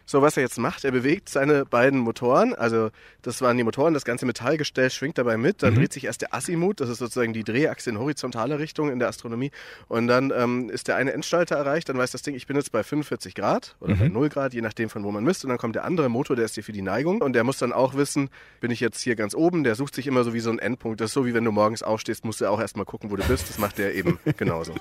So, 0.05 0.21
was 0.21 0.37
er 0.37 0.43
jetzt 0.43 0.59
macht, 0.59 0.85
er 0.85 0.91
bewegt 0.91 1.29
seine 1.29 1.65
beiden 1.65 1.99
Motoren. 1.99 2.53
Also, 2.53 2.89
das 3.23 3.41
waren 3.41 3.57
die 3.57 3.63
Motoren, 3.63 3.93
das 3.93 4.05
ganze 4.05 4.25
Metallgestell 4.25 4.91
schwingt 4.91 5.17
dabei 5.17 5.35
mit. 5.37 5.63
Dann 5.63 5.73
mhm. 5.73 5.79
dreht 5.79 5.93
sich 5.93 6.05
erst 6.05 6.21
der 6.21 6.33
Azimut, 6.33 6.79
das 6.79 6.89
ist 6.89 6.99
sozusagen 6.99 7.33
die 7.33 7.43
Drehachse 7.43 7.89
in 7.89 7.97
horizontaler 7.97 8.59
Richtung 8.59 8.91
in 8.91 8.99
der 8.99 9.07
Astronomie. 9.07 9.51
Und 9.87 10.07
dann 10.07 10.31
ähm, 10.35 10.69
ist 10.69 10.87
der 10.87 10.95
eine 10.95 11.11
Endschalter 11.13 11.55
erreicht. 11.55 11.89
Dann 11.89 11.97
weiß 11.97 12.11
das 12.11 12.21
Ding, 12.21 12.35
ich 12.35 12.45
bin 12.45 12.55
jetzt 12.55 12.71
bei 12.71 12.83
45 12.83 13.33
Grad 13.33 13.75
oder 13.79 13.95
mhm. 13.95 13.99
bei 13.99 14.07
0 14.09 14.29
Grad, 14.29 14.53
je 14.53 14.61
nachdem, 14.61 14.89
von 14.89 15.03
wo 15.03 15.11
man 15.11 15.23
misst. 15.23 15.43
Und 15.43 15.49
dann 15.49 15.57
kommt 15.57 15.75
der 15.75 15.85
andere 15.85 16.07
Motor, 16.09 16.35
der 16.35 16.45
ist 16.45 16.55
hier 16.55 16.63
für 16.63 16.71
die 16.71 16.83
Neigung. 16.83 17.21
Und 17.21 17.33
der 17.33 17.43
muss 17.43 17.57
dann 17.57 17.73
auch 17.73 17.95
wissen, 17.95 18.29
bin 18.61 18.69
ich 18.69 18.79
jetzt 18.79 19.01
hier 19.01 19.15
ganz 19.15 19.33
oben. 19.33 19.63
Der 19.63 19.75
sucht 19.75 19.95
sich 19.95 20.05
immer 20.05 20.23
so 20.23 20.33
wie 20.33 20.39
so 20.39 20.51
ein 20.51 20.59
Endpunkt. 20.59 21.01
Das 21.01 21.09
ist 21.09 21.13
so, 21.13 21.25
wie 21.25 21.33
wenn 21.33 21.43
du 21.43 21.51
morgens 21.51 21.81
aufstehst, 21.81 22.25
musst 22.25 22.41
du 22.41 22.45
auch 22.45 22.59
erstmal 22.59 22.85
gucken, 22.85 23.09
wo 23.09 23.15
du 23.15 23.23
bist. 23.23 23.49
Das 23.49 23.57
macht 23.57 23.79
der 23.79 23.95
eben 23.95 24.19
genauso. 24.37 24.73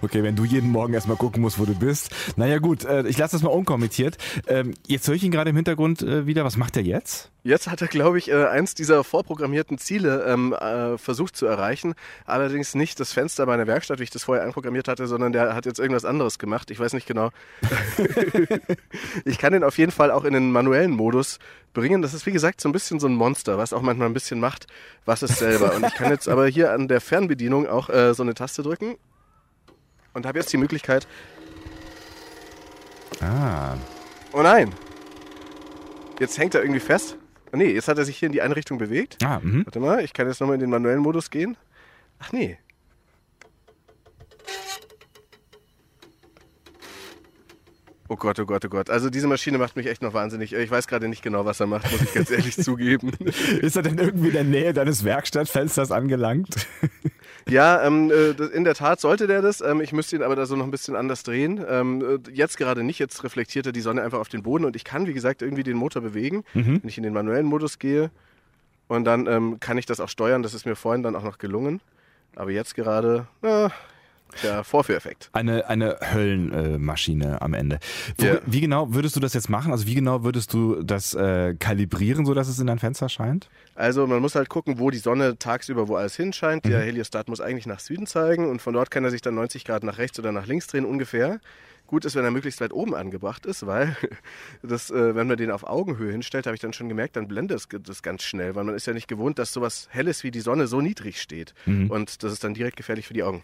Okay, 0.00 0.22
wenn 0.22 0.36
du 0.36 0.44
jeden 0.44 0.70
Morgen 0.70 0.94
erstmal 0.94 1.16
gucken 1.16 1.42
musst, 1.42 1.58
wo 1.58 1.64
du 1.64 1.74
bist. 1.74 2.10
Naja, 2.36 2.58
gut, 2.58 2.84
äh, 2.84 3.06
ich 3.08 3.18
lasse 3.18 3.36
das 3.36 3.42
mal 3.42 3.50
unkommentiert. 3.50 4.16
Ähm, 4.46 4.69
jetzt 4.86 5.06
höre 5.08 5.14
ich 5.14 5.22
ihn 5.22 5.30
gerade 5.30 5.50
im 5.50 5.56
Hintergrund 5.56 6.02
äh, 6.02 6.26
wieder. 6.26 6.44
Was 6.44 6.56
macht 6.56 6.76
er 6.76 6.82
jetzt? 6.82 7.30
Jetzt 7.42 7.70
hat 7.70 7.80
er, 7.80 7.88
glaube 7.88 8.18
ich, 8.18 8.30
äh, 8.30 8.46
eins 8.46 8.74
dieser 8.74 9.02
vorprogrammierten 9.04 9.78
Ziele 9.78 10.24
ähm, 10.26 10.52
äh, 10.52 10.98
versucht 10.98 11.36
zu 11.36 11.46
erreichen. 11.46 11.94
Allerdings 12.26 12.74
nicht 12.74 13.00
das 13.00 13.12
Fenster 13.12 13.46
meiner 13.46 13.66
Werkstatt, 13.66 13.98
wie 13.98 14.02
ich 14.02 14.10
das 14.10 14.24
vorher 14.24 14.44
einprogrammiert 14.44 14.88
hatte, 14.88 15.06
sondern 15.06 15.32
der 15.32 15.54
hat 15.54 15.66
jetzt 15.66 15.78
irgendwas 15.78 16.04
anderes 16.04 16.38
gemacht. 16.38 16.70
Ich 16.70 16.78
weiß 16.78 16.92
nicht 16.92 17.06
genau. 17.06 17.30
ich 19.24 19.38
kann 19.38 19.52
den 19.52 19.64
auf 19.64 19.78
jeden 19.78 19.92
Fall 19.92 20.10
auch 20.10 20.24
in 20.24 20.34
den 20.34 20.52
manuellen 20.52 20.90
Modus 20.90 21.38
bringen. 21.72 22.02
Das 22.02 22.14
ist, 22.14 22.26
wie 22.26 22.32
gesagt, 22.32 22.60
so 22.60 22.68
ein 22.68 22.72
bisschen 22.72 23.00
so 23.00 23.06
ein 23.06 23.14
Monster, 23.14 23.58
was 23.58 23.72
auch 23.72 23.82
manchmal 23.82 24.08
ein 24.08 24.14
bisschen 24.14 24.40
macht, 24.40 24.66
was 25.04 25.22
es 25.22 25.38
selber. 25.38 25.74
Und 25.74 25.86
ich 25.86 25.94
kann 25.94 26.10
jetzt 26.10 26.28
aber 26.28 26.46
hier 26.46 26.72
an 26.72 26.88
der 26.88 27.00
Fernbedienung 27.00 27.66
auch 27.66 27.88
äh, 27.88 28.12
so 28.14 28.22
eine 28.22 28.34
Taste 28.34 28.62
drücken 28.62 28.96
und 30.12 30.26
habe 30.26 30.38
jetzt 30.38 30.52
die 30.52 30.58
Möglichkeit. 30.58 31.06
Ah. 33.20 33.76
Oh 34.32 34.42
nein! 34.42 34.72
Jetzt 36.18 36.38
hängt 36.38 36.54
er 36.54 36.62
irgendwie 36.62 36.80
fest. 36.80 37.16
Oh 37.52 37.56
nee, 37.56 37.72
jetzt 37.72 37.88
hat 37.88 37.98
er 37.98 38.04
sich 38.04 38.16
hier 38.16 38.26
in 38.26 38.32
die 38.32 38.42
eine 38.42 38.54
Richtung 38.54 38.78
bewegt. 38.78 39.18
Ah, 39.24 39.40
mh. 39.42 39.64
Warte 39.64 39.80
mal, 39.80 40.04
ich 40.04 40.12
kann 40.12 40.28
jetzt 40.28 40.40
nochmal 40.40 40.54
in 40.54 40.60
den 40.60 40.70
manuellen 40.70 41.00
Modus 41.00 41.30
gehen. 41.30 41.56
Ach 42.20 42.32
nee. 42.32 42.58
Oh 48.12 48.16
Gott, 48.16 48.40
oh 48.40 48.44
Gott, 48.44 48.64
oh 48.64 48.68
Gott. 48.68 48.90
Also 48.90 49.08
diese 49.08 49.28
Maschine 49.28 49.56
macht 49.56 49.76
mich 49.76 49.86
echt 49.86 50.02
noch 50.02 50.14
wahnsinnig. 50.14 50.52
Ich 50.52 50.70
weiß 50.70 50.88
gerade 50.88 51.06
nicht 51.08 51.22
genau, 51.22 51.44
was 51.44 51.60
er 51.60 51.66
macht, 51.68 51.90
muss 51.92 52.02
ich 52.02 52.12
ganz 52.12 52.28
ehrlich 52.30 52.56
zugeben. 52.60 53.12
Ist 53.60 53.76
er 53.76 53.82
denn 53.82 53.98
irgendwie 53.98 54.28
in 54.28 54.32
der 54.34 54.44
Nähe 54.44 54.72
deines 54.72 55.04
Werkstattfensters 55.04 55.92
angelangt? 55.92 56.66
Ja, 57.48 57.82
ähm, 57.82 58.10
äh, 58.10 58.30
in 58.30 58.64
der 58.64 58.74
Tat 58.74 59.00
sollte 59.00 59.26
der 59.26 59.42
das. 59.42 59.60
Ähm, 59.60 59.80
ich 59.80 59.92
müsste 59.92 60.16
ihn 60.16 60.22
aber 60.22 60.36
da 60.36 60.46
so 60.46 60.56
noch 60.56 60.64
ein 60.64 60.70
bisschen 60.70 60.96
anders 60.96 61.22
drehen. 61.22 61.64
Ähm, 61.68 62.20
äh, 62.26 62.30
jetzt 62.30 62.56
gerade 62.56 62.82
nicht. 62.82 62.98
Jetzt 62.98 63.24
reflektiert 63.24 63.66
er 63.66 63.72
die 63.72 63.80
Sonne 63.80 64.02
einfach 64.02 64.18
auf 64.18 64.28
den 64.28 64.42
Boden 64.42 64.64
und 64.64 64.76
ich 64.76 64.84
kann, 64.84 65.06
wie 65.06 65.12
gesagt, 65.12 65.42
irgendwie 65.42 65.62
den 65.62 65.76
Motor 65.76 66.02
bewegen, 66.02 66.44
mhm. 66.54 66.82
wenn 66.82 66.88
ich 66.88 66.96
in 66.96 67.04
den 67.04 67.12
manuellen 67.12 67.46
Modus 67.46 67.78
gehe. 67.78 68.10
Und 68.88 69.04
dann 69.04 69.26
ähm, 69.26 69.60
kann 69.60 69.78
ich 69.78 69.86
das 69.86 70.00
auch 70.00 70.08
steuern. 70.08 70.42
Das 70.42 70.54
ist 70.54 70.66
mir 70.66 70.76
vorhin 70.76 71.02
dann 71.02 71.14
auch 71.14 71.22
noch 71.22 71.38
gelungen. 71.38 71.80
Aber 72.36 72.50
jetzt 72.50 72.74
gerade, 72.74 73.26
na, 73.42 73.70
der 74.42 74.64
Vorführeffekt. 74.64 75.30
Eine, 75.32 75.68
eine 75.68 75.96
Höllenmaschine 76.12 77.38
äh, 77.38 77.44
am 77.44 77.54
Ende. 77.54 77.78
Wo, 78.16 78.26
Ja. 78.26 78.38
Wie 78.46 78.60
genau 78.60 78.92
würdest 78.94 79.16
du 79.16 79.20
das 79.20 79.34
jetzt 79.34 79.48
machen? 79.48 79.72
Also 79.72 79.86
wie 79.86 79.94
genau 79.94 80.24
würdest 80.24 80.52
du 80.52 80.82
das 80.82 81.14
äh, 81.14 81.54
kalibrieren, 81.58 82.26
sodass 82.26 82.48
es 82.48 82.58
in 82.58 82.66
dein 82.66 82.78
Fenster 82.78 83.08
scheint? 83.08 83.48
Also 83.74 84.06
man 84.06 84.20
muss 84.20 84.34
halt 84.34 84.48
gucken, 84.48 84.78
wo 84.78 84.90
die 84.90 84.98
Sonne 84.98 85.38
tagsüber, 85.38 85.88
wo 85.88 85.96
alles 85.96 86.16
hinscheint. 86.16 86.64
Der 86.64 86.80
Heliostat 86.80 87.28
muss 87.28 87.40
eigentlich 87.40 87.66
nach 87.66 87.80
Süden 87.80 88.06
zeigen 88.06 88.48
und 88.48 88.60
von 88.60 88.74
dort 88.74 88.90
kann 88.90 89.04
er 89.04 89.10
sich 89.10 89.22
dann 89.22 89.34
90 89.34 89.64
Grad 89.64 89.84
nach 89.84 89.98
rechts 89.98 90.18
oder 90.18 90.32
nach 90.32 90.46
links 90.46 90.66
drehen 90.66 90.84
ungefähr. 90.84 91.40
Gut 91.86 92.04
ist, 92.04 92.14
wenn 92.14 92.24
er 92.24 92.30
möglichst 92.30 92.60
weit 92.60 92.72
oben 92.72 92.94
angebracht 92.94 93.46
ist, 93.46 93.66
weil 93.66 93.96
das, 94.62 94.90
äh, 94.90 95.14
wenn 95.16 95.26
man 95.26 95.36
den 95.36 95.50
auf 95.50 95.64
Augenhöhe 95.64 96.12
hinstellt, 96.12 96.46
habe 96.46 96.54
ich 96.54 96.60
dann 96.60 96.72
schon 96.72 96.88
gemerkt, 96.88 97.16
dann 97.16 97.26
blendet 97.26 97.56
es 97.56 97.68
das 97.82 98.02
ganz 98.02 98.22
schnell, 98.22 98.54
weil 98.54 98.62
man 98.62 98.76
ist 98.76 98.86
ja 98.86 98.92
nicht 98.92 99.08
gewohnt, 99.08 99.40
dass 99.40 99.52
sowas 99.52 99.88
Helles 99.90 100.22
wie 100.22 100.30
die 100.30 100.40
Sonne 100.40 100.68
so 100.68 100.80
niedrig 100.80 101.20
steht. 101.20 101.52
Und 101.88 102.22
das 102.22 102.32
ist 102.32 102.44
dann 102.44 102.54
direkt 102.54 102.76
gefährlich 102.76 103.08
für 103.08 103.14
die 103.14 103.24
Augen. 103.24 103.42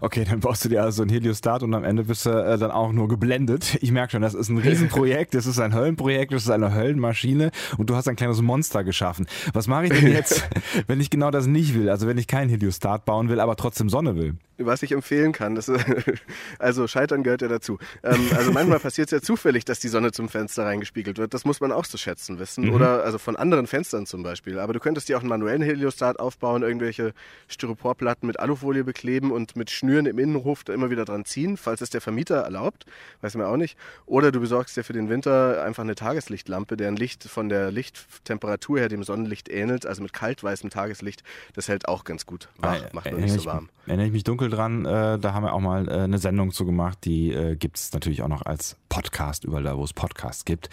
Okay, 0.00 0.24
dann 0.28 0.40
baust 0.40 0.64
du 0.64 0.68
dir 0.68 0.82
also 0.82 1.02
ein 1.02 1.08
Heliostat 1.08 1.62
und 1.62 1.74
am 1.74 1.84
Ende 1.84 2.04
bist 2.04 2.26
du 2.26 2.30
äh, 2.30 2.58
dann 2.58 2.70
auch 2.70 2.92
nur 2.92 3.08
geblendet. 3.08 3.78
Ich 3.80 3.92
merke 3.92 4.12
schon, 4.12 4.22
das 4.22 4.34
ist 4.34 4.48
ein 4.48 4.58
Riesenprojekt, 4.58 5.34
das 5.34 5.46
ist 5.46 5.58
ein 5.58 5.74
Höllenprojekt, 5.74 6.32
das 6.32 6.44
ist 6.44 6.50
eine 6.50 6.74
Höllenmaschine 6.74 7.50
und 7.76 7.90
du 7.90 7.96
hast 7.96 8.08
ein 8.08 8.16
kleines 8.16 8.40
Monster 8.42 8.84
geschaffen. 8.84 9.26
Was 9.52 9.66
mache 9.66 9.86
ich 9.86 9.92
denn 9.92 10.12
jetzt, 10.12 10.48
wenn 10.86 11.00
ich 11.00 11.10
genau 11.10 11.30
das 11.30 11.46
nicht 11.46 11.74
will? 11.74 11.88
Also 11.88 12.06
wenn 12.06 12.18
ich 12.18 12.26
kein 12.26 12.48
Heliostat 12.48 13.04
bauen 13.04 13.28
will, 13.28 13.40
aber 13.40 13.56
trotzdem 13.56 13.88
Sonne 13.88 14.16
will? 14.16 14.34
Was 14.60 14.82
ich 14.82 14.90
empfehlen 14.90 15.30
kann, 15.30 15.56
ist, 15.56 15.70
also 16.58 16.88
Scheitern 16.88 17.22
gehört 17.22 17.42
ja 17.42 17.48
dazu. 17.48 17.78
Ähm, 18.02 18.28
also 18.36 18.50
manchmal 18.50 18.80
passiert 18.80 19.06
es 19.08 19.12
ja 19.12 19.20
zufällig, 19.20 19.64
dass 19.64 19.78
die 19.78 19.86
Sonne 19.86 20.10
zum 20.10 20.28
Fenster 20.28 20.64
reingespiegelt 20.64 21.18
wird. 21.18 21.32
Das 21.32 21.44
muss 21.44 21.60
man 21.60 21.70
auch 21.70 21.86
zu 21.86 21.96
schätzen 21.96 22.40
wissen. 22.40 22.70
Oder 22.70 23.04
also 23.04 23.18
von 23.18 23.36
anderen 23.36 23.68
Fenstern 23.68 24.04
zum 24.04 24.24
Beispiel. 24.24 24.58
Aber 24.58 24.72
du 24.72 24.80
könntest 24.80 25.08
dir 25.08 25.16
auch 25.16 25.20
einen 25.20 25.28
manuellen 25.28 25.62
Heliostat 25.62 26.18
aufbauen, 26.18 26.62
irgendwelche 26.64 27.12
Styroporplatten 27.46 28.26
mit 28.26 28.40
Alufolie 28.40 28.82
bekleben 28.82 29.30
und 29.30 29.54
mit 29.58 29.70
Schnüren 29.70 30.06
im 30.06 30.18
Innenhof 30.18 30.64
da 30.64 30.72
immer 30.72 30.88
wieder 30.90 31.04
dran 31.04 31.24
ziehen, 31.26 31.56
falls 31.56 31.80
es 31.82 31.90
der 31.90 32.00
Vermieter 32.00 32.36
erlaubt. 32.36 32.86
Weiß 33.20 33.34
man 33.34 33.46
auch 33.46 33.56
nicht. 33.58 33.76
Oder 34.06 34.32
du 34.32 34.40
besorgst 34.40 34.76
dir 34.76 34.84
für 34.84 34.92
den 34.94 35.08
Winter 35.10 35.62
einfach 35.62 35.82
eine 35.82 35.94
Tageslichtlampe, 35.94 36.76
deren 36.76 36.96
Licht 36.96 37.24
von 37.24 37.48
der 37.50 37.70
Lichttemperatur 37.70 38.78
her 38.78 38.88
dem 38.88 39.02
Sonnenlicht 39.02 39.48
ähnelt, 39.48 39.84
also 39.86 40.02
mit 40.02 40.12
kaltweißem 40.12 40.70
Tageslicht. 40.70 41.22
Das 41.54 41.68
hält 41.68 41.88
auch 41.88 42.04
ganz 42.04 42.24
gut. 42.24 42.48
Wach, 42.58 42.68
Ah, 42.80 42.88
macht 42.92 43.04
nur 43.06 43.12
erinnere 43.14 43.20
nicht 43.22 43.32
so 43.34 43.40
ich- 43.40 43.46
warm. 43.46 43.68
Erinnere 43.86 44.06
ich 44.06 44.12
mich 44.12 44.24
dunkel 44.24 44.50
dran, 44.50 44.84
äh, 44.84 45.18
da 45.18 45.32
haben 45.32 45.44
wir 45.44 45.54
auch 45.54 45.60
mal 45.60 45.88
äh, 45.88 45.92
eine 46.02 46.18
Sendung 46.18 46.52
zu 46.52 46.66
gemacht, 46.66 46.98
die 47.04 47.32
äh, 47.32 47.56
gibt 47.56 47.78
es 47.78 47.92
natürlich 47.94 48.20
auch 48.22 48.28
noch 48.28 48.44
als 48.44 48.76
Podcast, 48.90 49.44
überall 49.44 49.62
da, 49.62 49.78
wo 49.78 49.84
es 49.84 49.94
Podcasts 49.94 50.44
gibt. 50.44 50.68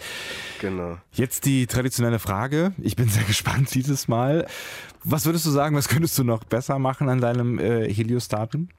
Genau. 0.60 0.98
Jetzt 1.12 1.46
die 1.46 1.66
traditionelle 1.66 2.18
Frage, 2.18 2.72
ich 2.78 2.94
bin 2.94 3.08
sehr 3.08 3.22
gespannt 3.26 3.74
dieses 3.74 4.06
Mal. 4.08 4.46
Was 5.08 5.24
würdest 5.24 5.46
du 5.46 5.50
sagen, 5.50 5.76
was 5.76 5.86
könntest 5.86 6.18
du 6.18 6.24
noch 6.24 6.42
besser 6.42 6.80
machen 6.80 7.08
an 7.08 7.20
deinem 7.20 7.60
äh, 7.60 7.88
Heliostaten? 7.88 8.70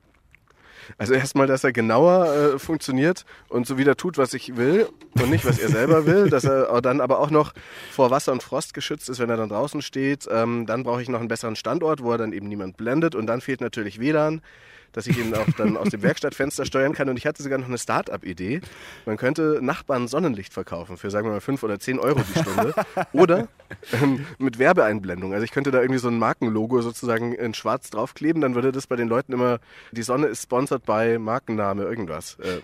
Also 0.97 1.13
erstmal, 1.13 1.47
dass 1.47 1.63
er 1.63 1.71
genauer 1.71 2.33
äh, 2.33 2.59
funktioniert 2.59 3.23
und 3.47 3.65
so 3.65 3.77
wieder 3.77 3.95
tut, 3.95 4.17
was 4.17 4.33
ich 4.33 4.57
will 4.57 4.89
und 5.13 5.29
nicht, 5.29 5.45
was 5.45 5.57
er 5.57 5.69
selber 5.69 6.05
will. 6.05 6.29
Dass 6.29 6.43
er 6.43 6.81
dann 6.81 6.99
aber 6.99 7.19
auch 7.19 7.29
noch 7.29 7.53
vor 7.91 8.11
Wasser 8.11 8.33
und 8.33 8.43
Frost 8.43 8.73
geschützt 8.73 9.07
ist, 9.07 9.19
wenn 9.19 9.29
er 9.29 9.37
dann 9.37 9.47
draußen 9.47 9.81
steht. 9.81 10.27
Ähm, 10.29 10.65
dann 10.65 10.83
brauche 10.83 11.01
ich 11.01 11.07
noch 11.07 11.19
einen 11.19 11.29
besseren 11.29 11.55
Standort, 11.55 12.03
wo 12.03 12.11
er 12.11 12.17
dann 12.17 12.33
eben 12.33 12.49
niemand 12.49 12.75
blendet. 12.75 13.15
Und 13.15 13.27
dann 13.27 13.39
fehlt 13.39 13.61
natürlich 13.61 13.97
WLAN, 13.97 14.41
dass 14.91 15.07
ich 15.07 15.17
ihn 15.17 15.33
auch 15.33 15.47
dann 15.57 15.77
aus 15.77 15.89
dem 15.89 16.01
Werkstattfenster 16.01 16.65
steuern 16.65 16.93
kann. 16.93 17.09
Und 17.09 17.17
ich 17.17 17.25
hatte 17.25 17.43
sogar 17.43 17.57
noch 17.57 17.67
eine 17.67 17.77
Start-up-Idee. 17.77 18.61
Man 19.05 19.17
könnte 19.17 19.59
Nachbarn 19.61 20.07
Sonnenlicht 20.07 20.53
verkaufen 20.53 20.97
für, 20.97 21.11
sagen 21.11 21.27
wir 21.27 21.33
mal, 21.33 21.41
5 21.41 21.63
oder 21.63 21.79
10 21.79 21.99
Euro 21.99 22.21
die 22.21 22.39
Stunde. 22.39 22.73
oder 23.13 23.47
ähm, 23.93 24.25
mit 24.37 24.59
Werbeeinblendung. 24.59 25.33
Also 25.33 25.43
ich 25.43 25.51
könnte 25.51 25.71
da 25.71 25.81
irgendwie 25.81 25.99
so 25.99 26.07
ein 26.07 26.19
Markenlogo 26.19 26.81
sozusagen 26.81 27.33
in 27.33 27.53
schwarz 27.53 27.89
draufkleben. 27.89 28.41
Dann 28.41 28.55
würde 28.55 28.71
das 28.71 28.87
bei 28.87 28.95
den 28.95 29.07
Leuten 29.07 29.33
immer, 29.33 29.59
die 29.91 30.03
Sonne 30.03 30.27
ist 30.27 30.43
sponsored 30.43 30.85
bei 30.85 31.17
Markenname 31.17 31.83
irgendwas. 31.83 32.37
Äh, 32.39 32.61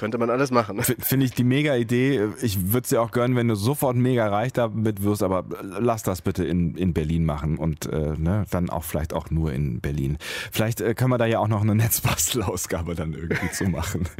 könnte 0.00 0.18
man 0.18 0.30
alles 0.30 0.50
machen. 0.50 0.82
Finde 0.82 1.26
ich 1.26 1.32
die 1.32 1.44
mega 1.44 1.76
Idee. 1.76 2.28
Ich 2.42 2.72
würde 2.72 2.84
es 2.84 2.88
dir 2.88 3.00
auch 3.00 3.12
gönnen, 3.12 3.36
wenn 3.36 3.46
du 3.46 3.54
sofort 3.54 3.96
mega 3.96 4.26
reich 4.26 4.52
damit 4.52 5.02
wirst, 5.02 5.22
aber 5.22 5.44
lass 5.62 6.02
das 6.02 6.22
bitte 6.22 6.44
in, 6.44 6.74
in 6.74 6.94
Berlin 6.94 7.24
machen 7.24 7.58
und 7.58 7.86
äh, 7.86 8.14
ne, 8.16 8.44
dann 8.50 8.70
auch 8.70 8.84
vielleicht 8.84 9.12
auch 9.12 9.30
nur 9.30 9.52
in 9.52 9.80
Berlin. 9.80 10.18
Vielleicht 10.50 10.80
äh, 10.80 10.94
können 10.94 11.10
wir 11.10 11.18
da 11.18 11.26
ja 11.26 11.38
auch 11.38 11.48
noch 11.48 11.60
eine 11.60 11.74
Netzbastelausgabe 11.74 12.94
dann 12.94 13.12
irgendwie 13.12 13.50
zu 13.52 13.64
machen. 13.64 14.08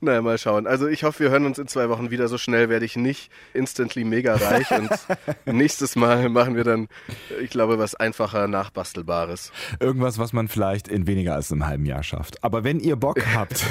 Naja, 0.00 0.22
mal 0.22 0.38
schauen. 0.38 0.66
Also 0.66 0.86
ich 0.86 1.04
hoffe, 1.04 1.20
wir 1.20 1.30
hören 1.30 1.46
uns 1.46 1.58
in 1.58 1.66
zwei 1.66 1.88
Wochen 1.88 2.10
wieder. 2.10 2.28
So 2.28 2.38
schnell 2.38 2.68
werde 2.68 2.84
ich 2.84 2.96
nicht 2.96 3.30
instantly 3.52 4.04
mega 4.04 4.34
reich. 4.34 4.70
Und 4.70 4.90
nächstes 5.46 5.96
Mal 5.96 6.28
machen 6.28 6.56
wir 6.56 6.64
dann, 6.64 6.88
ich 7.42 7.50
glaube, 7.50 7.78
was 7.78 7.94
einfacher 7.94 8.48
Nachbastelbares. 8.48 9.52
Irgendwas, 9.80 10.18
was 10.18 10.32
man 10.32 10.48
vielleicht 10.48 10.88
in 10.88 11.06
weniger 11.06 11.34
als 11.34 11.50
einem 11.50 11.66
halben 11.66 11.86
Jahr 11.86 12.02
schafft. 12.02 12.44
Aber 12.44 12.64
wenn 12.64 12.80
ihr 12.80 12.96
Bock 12.96 13.18
habt, 13.34 13.64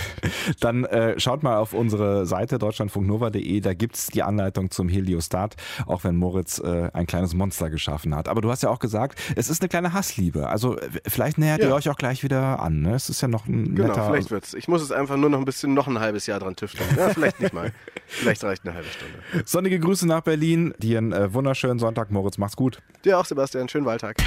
dann 0.59 0.72
äh, 0.85 1.19
schaut 1.19 1.43
mal 1.43 1.57
auf 1.57 1.73
unsere 1.73 2.25
Seite 2.25 2.57
deutschlandfunknova.de. 2.59 3.59
Da 3.61 3.73
gibt's 3.73 4.07
die 4.07 4.23
Anleitung 4.23 4.71
zum 4.71 4.89
Heliostat, 4.89 5.55
auch 5.85 6.03
wenn 6.03 6.15
Moritz 6.15 6.59
äh, 6.59 6.89
ein 6.93 7.05
kleines 7.07 7.33
Monster 7.33 7.69
geschaffen 7.69 8.15
hat. 8.15 8.27
Aber 8.27 8.41
du 8.41 8.49
hast 8.51 8.63
ja 8.63 8.69
auch 8.69 8.79
gesagt, 8.79 9.19
es 9.35 9.49
ist 9.49 9.61
eine 9.61 9.69
kleine 9.69 9.93
Hassliebe. 9.93 10.49
Also 10.49 10.77
äh, 10.77 10.89
vielleicht 11.07 11.37
nähert 11.37 11.61
ihr 11.61 11.69
Ja. 11.69 11.75
euch 11.75 11.89
auch 11.89 11.95
gleich 11.97 12.23
wieder 12.23 12.59
an. 12.59 12.81
Ne? 12.81 12.95
Es 12.95 13.09
ist 13.09 13.21
ja 13.21 13.27
noch 13.27 13.45
ein 13.47 13.75
Genau, 13.75 13.89
netter... 13.89 14.05
vielleicht 14.05 14.31
wird's. 14.31 14.53
Ich 14.53 14.67
muss 14.67 14.81
es 14.81 14.91
einfach 14.91 15.17
nur 15.17 15.29
noch 15.29 15.39
ein 15.39 15.45
bisschen, 15.45 15.73
noch 15.73 15.87
ein 15.87 15.99
halbes 15.99 16.25
Jahr 16.27 16.39
dran 16.39 16.55
tüfteln. 16.55 16.87
Ja, 16.97 17.09
vielleicht 17.09 17.39
nicht 17.39 17.53
mal. 17.53 17.71
Vielleicht 18.07 18.43
reicht 18.43 18.63
eine 18.65 18.75
halbe 18.75 18.87
Stunde. 18.89 19.43
Sonnige 19.45 19.79
Grüße 19.79 20.05
nach 20.07 20.21
Berlin. 20.21 20.73
Dir 20.77 20.97
einen 20.99 21.13
äh, 21.13 21.33
wunderschönen 21.33 21.79
Sonntag. 21.79 22.11
Moritz, 22.11 22.37
mach's 22.37 22.55
gut. 22.55 22.79
Dir 23.05 23.17
auch, 23.17 23.25
Sebastian. 23.25 23.67
Schönen 23.69 23.85
Wahltag. 23.85 24.17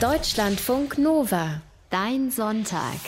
Deutschlandfunk 0.00 0.98
Nova. 0.98 1.60
Dein 1.90 2.30
Sonntag. 2.30 2.98